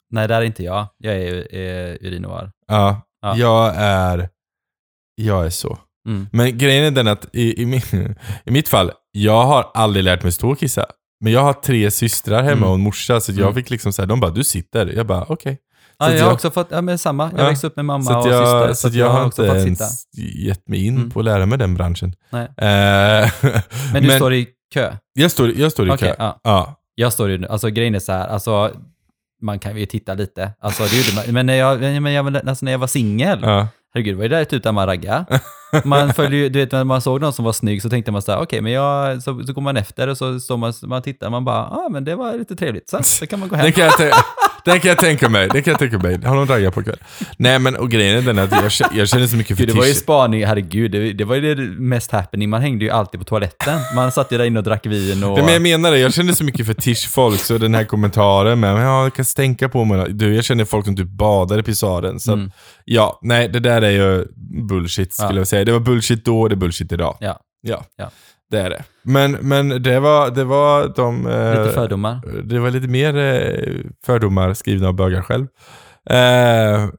Nej, 0.09 0.27
där 0.27 0.41
är 0.41 0.45
inte 0.45 0.63
jag. 0.63 0.87
Jag 0.97 1.15
är, 1.15 1.53
är 1.55 1.97
urinoir. 2.05 2.51
Ja, 2.67 3.01
Ja. 3.21 3.35
jag 3.37 3.73
är... 3.75 4.29
Jag 5.15 5.45
är 5.45 5.49
så. 5.49 5.77
Mm. 6.07 6.27
Men 6.31 6.57
grejen 6.57 6.83
är 6.85 6.91
den 6.91 7.07
att 7.07 7.35
i, 7.35 7.61
i, 7.61 7.65
min, 7.65 7.81
i 8.45 8.51
mitt 8.51 8.67
fall, 8.67 8.91
jag 9.11 9.43
har 9.43 9.71
aldrig 9.73 10.03
lärt 10.03 10.23
mig 10.23 10.31
stå 10.31 10.49
och 10.51 10.59
kissa. 10.59 10.85
Men 11.23 11.33
jag 11.33 11.41
har 11.41 11.53
tre 11.53 11.91
systrar 11.91 12.43
hemma 12.43 12.51
Mm. 12.51 12.69
och 12.69 12.73
en 12.75 12.81
morsa, 12.81 13.21
så 13.21 13.31
jag 13.31 13.39
Mm. 13.39 13.53
fick 13.53 13.69
liksom 13.69 13.93
säga, 13.93 14.05
de 14.05 14.19
bara, 14.19 14.31
du 14.31 14.43
sitter. 14.43 14.85
Jag 14.95 15.05
bara, 15.07 15.25
okej. 15.29 15.57
Ja, 15.97 16.05
att 16.05 16.11
jag 16.13 16.19
har 16.19 16.25
jag- 16.27 16.33
också 16.33 16.51
fått, 16.51 16.67
ja 16.71 16.81
men 16.81 16.97
samma. 16.97 17.31
Jag 17.31 17.39
Ja. 17.39 17.45
växte 17.49 17.67
upp 17.67 17.75
med 17.75 17.85
mamma 17.85 18.03
Så 18.03 18.19
och 18.19 18.27
jag, 18.27 18.43
syster. 18.67 18.73
så 18.73 18.87
att 18.87 18.93
jag 18.93 19.09
har 19.09 19.25
inte 19.25 19.47
fått 19.47 19.61
sitta. 19.61 19.85
gett 20.47 20.67
mig 20.67 20.85
in 20.85 20.95
Mm. 20.97 21.09
på 21.11 21.19
att 21.19 21.25
lära 21.25 21.45
mig 21.45 21.57
den 21.57 21.73
branschen. 21.75 22.13
Nej. 22.29 22.43
Eh, 22.43 23.31
Men 23.93 24.03
du 24.03 24.09
står 24.09 24.33
i 24.33 24.47
kö? 24.73 24.93
jag, 25.13 25.31
står, 25.31 25.51
jag 25.59 25.71
står 25.71 25.87
i 25.87 25.91
Okej, 25.91 26.09
kö. 26.09 26.15
ja. 26.19 26.39
Ja. 26.43 26.75
Jag 26.95 27.13
står 27.13 27.29
ju, 27.29 27.47
alltså 27.47 27.69
grejen 27.69 27.95
är 27.95 27.99
så 27.99 28.11
här, 28.11 28.27
alltså 28.27 28.71
man 29.41 29.59
kan 29.59 29.77
ju 29.77 29.85
titta 29.85 30.13
lite. 30.13 30.51
Alltså, 30.61 30.83
det 30.83 30.95
gjorde 30.97 31.15
man, 31.15 31.33
men 31.33 31.45
när 31.45 31.53
jag, 31.55 32.01
men 32.01 32.13
jag, 32.13 32.37
alltså, 32.47 32.65
när 32.65 32.71
jag 32.71 32.79
var 32.79 32.87
singel, 32.87 33.39
Ja. 33.41 33.67
Herregud, 33.93 34.13
det 34.13 34.17
var 34.17 34.23
ju 34.23 34.29
där 34.29 34.45
typ 34.45 34.63
där 34.63 34.71
man 34.71 34.85
raggade. 34.87 35.39
Man 35.83 36.13
följde 36.13 36.37
ju, 36.37 36.49
du 36.49 36.59
vet 36.59 36.71
när 36.71 36.83
man 36.83 37.01
såg 37.01 37.21
någon 37.21 37.33
som 37.33 37.45
var 37.45 37.53
snygg 37.53 37.81
så 37.81 37.89
tänkte 37.89 38.11
man 38.11 38.21
så 38.21 38.31
här, 38.31 38.41
okej, 38.41 38.61
men 38.61 38.71
jag, 38.71 39.23
så, 39.23 39.43
så 39.43 39.53
går 39.53 39.61
man 39.61 39.77
efter 39.77 40.07
och 40.07 40.17
så 40.17 40.39
står 40.39 40.57
man, 40.57 40.73
man 40.83 41.01
tittar, 41.01 41.29
man 41.29 41.45
bara, 41.45 41.55
ja 41.71 41.85
ah, 41.85 41.89
men 41.89 42.03
det 42.03 42.15
var 42.15 42.33
lite 42.33 42.55
trevligt, 42.55 42.89
så, 42.89 43.03
så 43.03 43.27
kan 43.27 43.39
man 43.39 43.49
gå 43.49 43.55
hem. 43.55 43.65
Det 43.65 43.71
kan, 43.71 43.83
jag 43.83 43.93
det 44.65 44.79
kan 44.79 44.89
jag 44.89 44.97
tänka 44.97 45.29
mig. 45.29 45.49
Det 45.53 45.61
kan 45.61 45.71
jag 45.71 45.79
tänka 45.79 45.97
mig. 45.97 46.25
Har 46.25 46.35
någon 46.35 46.83
kväll? 46.83 46.97
Nej 47.37 47.59
men 47.59 47.75
och 47.75 47.91
grejen 47.91 48.17
är 48.17 48.21
den 48.21 48.39
att 48.39 48.51
jag, 48.51 48.89
jag 48.99 49.09
känner 49.09 49.27
så 49.27 49.35
mycket 49.35 49.57
Gud, 49.57 49.67
det 49.67 49.73
var 49.73 49.85
ju 49.85 49.93
spaning, 49.93 50.45
herregud, 50.45 50.91
det, 50.91 51.13
det 51.13 51.25
var 51.25 51.35
ju 51.35 51.55
det 51.55 51.61
mest 51.81 52.11
happening. 52.11 52.49
Man 52.49 52.61
hängde 52.61 52.85
ju 52.85 52.91
alltid 52.91 53.19
på 53.19 53.25
toaletten. 53.25 53.79
Man 53.95 54.11
satt 54.11 54.31
ju 54.31 54.37
där 54.37 54.45
inne 54.45 54.59
och 54.59 54.63
drack 54.65 54.85
vin 54.85 55.23
och... 55.23 55.33
Nej, 55.37 55.43
men 55.43 55.53
jag 55.53 55.61
menar 55.61 55.91
det, 55.91 55.99
jag 55.99 56.13
känner 56.13 56.33
så 56.33 56.43
mycket 56.43 56.67
fetischfolk, 56.67 57.39
så 57.39 57.57
den 57.57 57.75
här 57.75 57.83
kommentaren 57.83 58.59
med 58.59 58.69
ja, 58.85 59.03
jag 59.03 59.15
kan 59.15 59.25
stänka 59.25 59.69
på 59.69 59.85
mig. 59.85 60.13
Du, 60.13 60.35
jag 60.35 60.45
känner 60.45 60.65
folk 60.65 60.85
som 60.85 60.95
typ 60.95 61.07
badar 61.09 61.59
i 61.59 61.63
pissoaren. 61.63 62.19
Så 62.19 62.33
Mm. 62.33 62.51
ja, 62.85 63.19
nej, 63.21 63.47
det 63.49 63.59
där 63.59 63.81
är 63.81 63.91
ju 63.91 64.25
bullshit 64.69 65.13
skulle 65.13 65.29
Ja. 65.29 65.37
jag 65.37 65.47
säga. 65.47 65.65
Det 65.65 65.71
var 65.71 65.79
bullshit 65.79 66.25
då, 66.25 66.47
det 66.47 66.53
är 66.53 66.57
bullshit 66.57 66.91
idag. 66.91 67.17
Ja, 67.19 67.39
Ja, 67.61 67.85
Ja. 67.97 68.11
Det 68.53 68.61
är 68.61 68.69
det. 68.69 68.83
Men, 69.01 69.31
men 69.31 69.83
det 69.83 69.99
var, 69.99 70.31
det 70.31 70.43
var 70.43 70.93
de... 70.95 71.27
eh, 71.27 71.49
lite 71.63 71.73
fördomar. 71.73 72.19
Det 72.43 72.59
var 72.59 72.71
lite 72.71 72.87
mer 72.87 73.17
eh, 73.17 73.79
fördomar 74.05 74.53
skrivna 74.53 74.87
av 74.87 74.93
bögar 74.95 75.21
själv. 75.21 75.47
Eh. 76.09 76.89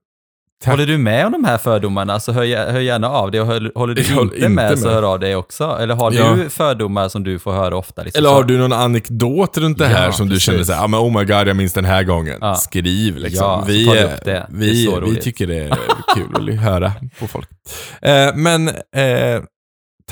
Håller 0.67 0.87
du 0.87 0.99
med 0.99 1.27
om 1.27 1.33
de 1.33 1.45
här 1.45 1.59
fördomarna 1.59 2.21
så 2.21 2.33
hör, 2.33 2.43
gär- 2.45 2.73
hör 2.73 2.81
gärna 2.81 3.09
av 3.09 3.31
dig 3.31 3.41
och 3.41 3.47
hör, 3.47 3.73
håller 3.75 3.95
du 3.95 4.03
inte, 4.03 4.37
inte 4.37 4.49
med, 4.49 4.79
så 4.79 4.85
med. 4.87 4.95
hör 4.95 5.03
av 5.03 5.21
dig 5.21 5.37
också. 5.37 5.79
Eller 5.81 5.95
har 5.95 6.13
Ja. 6.13 6.35
du 6.35 6.49
fördomar 6.51 7.09
som 7.09 7.25
du 7.25 7.39
får 7.39 7.53
höra 7.53 7.77
ofta? 7.77 8.03
Liksom, 8.03 8.19
Eller 8.19 8.29
så- 8.29 8.35
har 8.35 8.45
du 8.45 8.59
någon 8.59 8.73
anekdot 8.73 9.59
runt 9.59 9.79
det 9.79 9.85
Ja, 9.85 9.91
här 9.97 10.11
som 10.11 10.27
du 10.27 10.35
precis. 10.35 10.45
känner 10.47 10.63
såhär, 10.65 10.85
ah, 10.85 10.87
men 10.87 11.01
oh 11.01 11.19
my 11.19 11.25
god, 11.25 11.49
jag 11.49 11.57
minns 11.57 11.73
den 11.73 11.85
här 11.85 12.03
gången. 12.03 12.39
Ja. 12.41 12.55
Skriv 12.55 13.17
liksom. 13.17 13.47
Ja, 13.47 13.61
så 13.67 13.67
vi, 13.73 14.09
vi 14.49 14.67
vi, 14.73 14.85
så 14.87 15.15
tycker 15.23 15.47
det 15.47 15.59
är 15.59 15.77
kul 16.15 16.51
att 16.51 16.61
höra 16.65 16.93
på 17.21 17.27
folk. 17.29 17.49
Eh, 18.03 18.35
men 18.35 18.69
eh, 18.69 19.43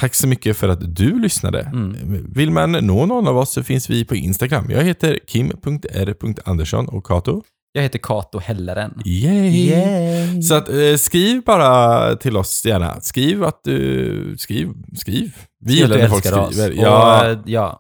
tack 0.01 0.15
så 0.15 0.29
mycket 0.29 0.57
för 0.57 0.69
att 0.69 0.95
du 0.97 1.19
lyssnade. 1.21 1.61
Mm. 1.61 2.27
Vill 2.35 2.51
man 2.51 2.73
nå 2.73 3.07
någon 3.07 3.29
av 3.29 3.39
oss 3.39 3.53
så 3.53 3.63
finns 3.63 3.91
vi 3.91 4.05
på 4.05 4.15
Instagram. 4.17 4.71
Jag 4.71 4.83
heter 4.85 5.19
kim.r.andersson 5.27 6.89
och 6.89 7.07
Kato. 7.07 7.43
Jag 7.73 7.83
heter 7.83 7.99
Kato 7.99 8.39
Helleren. 8.39 9.03
Yay! 9.05 10.43
Så 10.43 10.55
att, 10.55 10.69
eh, 10.69 10.97
skriv 10.99 11.43
bara 11.45 12.17
till 12.17 12.37
oss 12.37 12.65
gärna. 12.65 13.01
Skriv 13.01 13.45
att 13.45 13.61
du... 13.65 14.35
Skriv, 14.39 14.69
skriv. 14.97 15.33
Vi 15.65 15.75
gillar 15.75 15.99
när 15.99 16.09
folk 16.09 16.25
älskar 16.27 16.41
oss. 16.41 16.55
skriver. 16.55 16.71
Och, 16.71 16.83
Ja, 16.85 17.37
ja. 17.47 17.79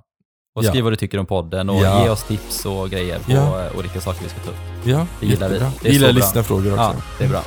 Och 0.57 0.64
Ja. 0.64 0.68
skriv 0.70 0.85
vad 0.85 0.92
du 0.92 0.96
tycker 0.96 1.18
om 1.18 1.27
podden 1.27 1.70
och 1.70 1.83
Ja. 1.83 2.05
ge 2.05 2.11
oss 2.11 2.22
tips 2.25 2.66
och 2.66 2.90
grejer 2.90 3.18
på 3.18 3.33
Ja. 3.33 3.64
eh, 3.66 3.79
olika 3.79 4.01
saker 4.01 4.22
vi 4.22 4.29
ska 4.29 4.38
ta 4.40 4.51
upp. 4.51 4.57
ja, 4.85 5.07
det 5.20 5.27
gillar 5.27 5.48
vi. 5.48 5.55
jättebra. 5.55 5.72
Det 5.83 5.88
är 5.88 5.92
gillar 5.92 6.12
lyssnarfrågor 6.12 6.70
också. 6.72 6.83
Ja, 6.83 6.94
det 7.18 7.25
är 7.25 7.29
bra. 7.29 7.42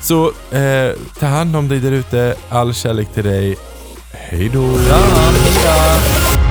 Så 0.00 0.26
eh, 0.56 0.96
ta 1.18 1.26
hand 1.26 1.56
om 1.56 1.68
dig 1.68 1.80
där 1.80 1.92
ute. 1.92 2.34
All 2.48 2.74
kärlek 2.74 3.08
till 3.14 3.24
dig. 3.24 3.56
Hej 4.12 4.48
då! 4.48 4.62
Ja, 4.62 4.96
hej 5.44 5.52
då! 5.64 6.49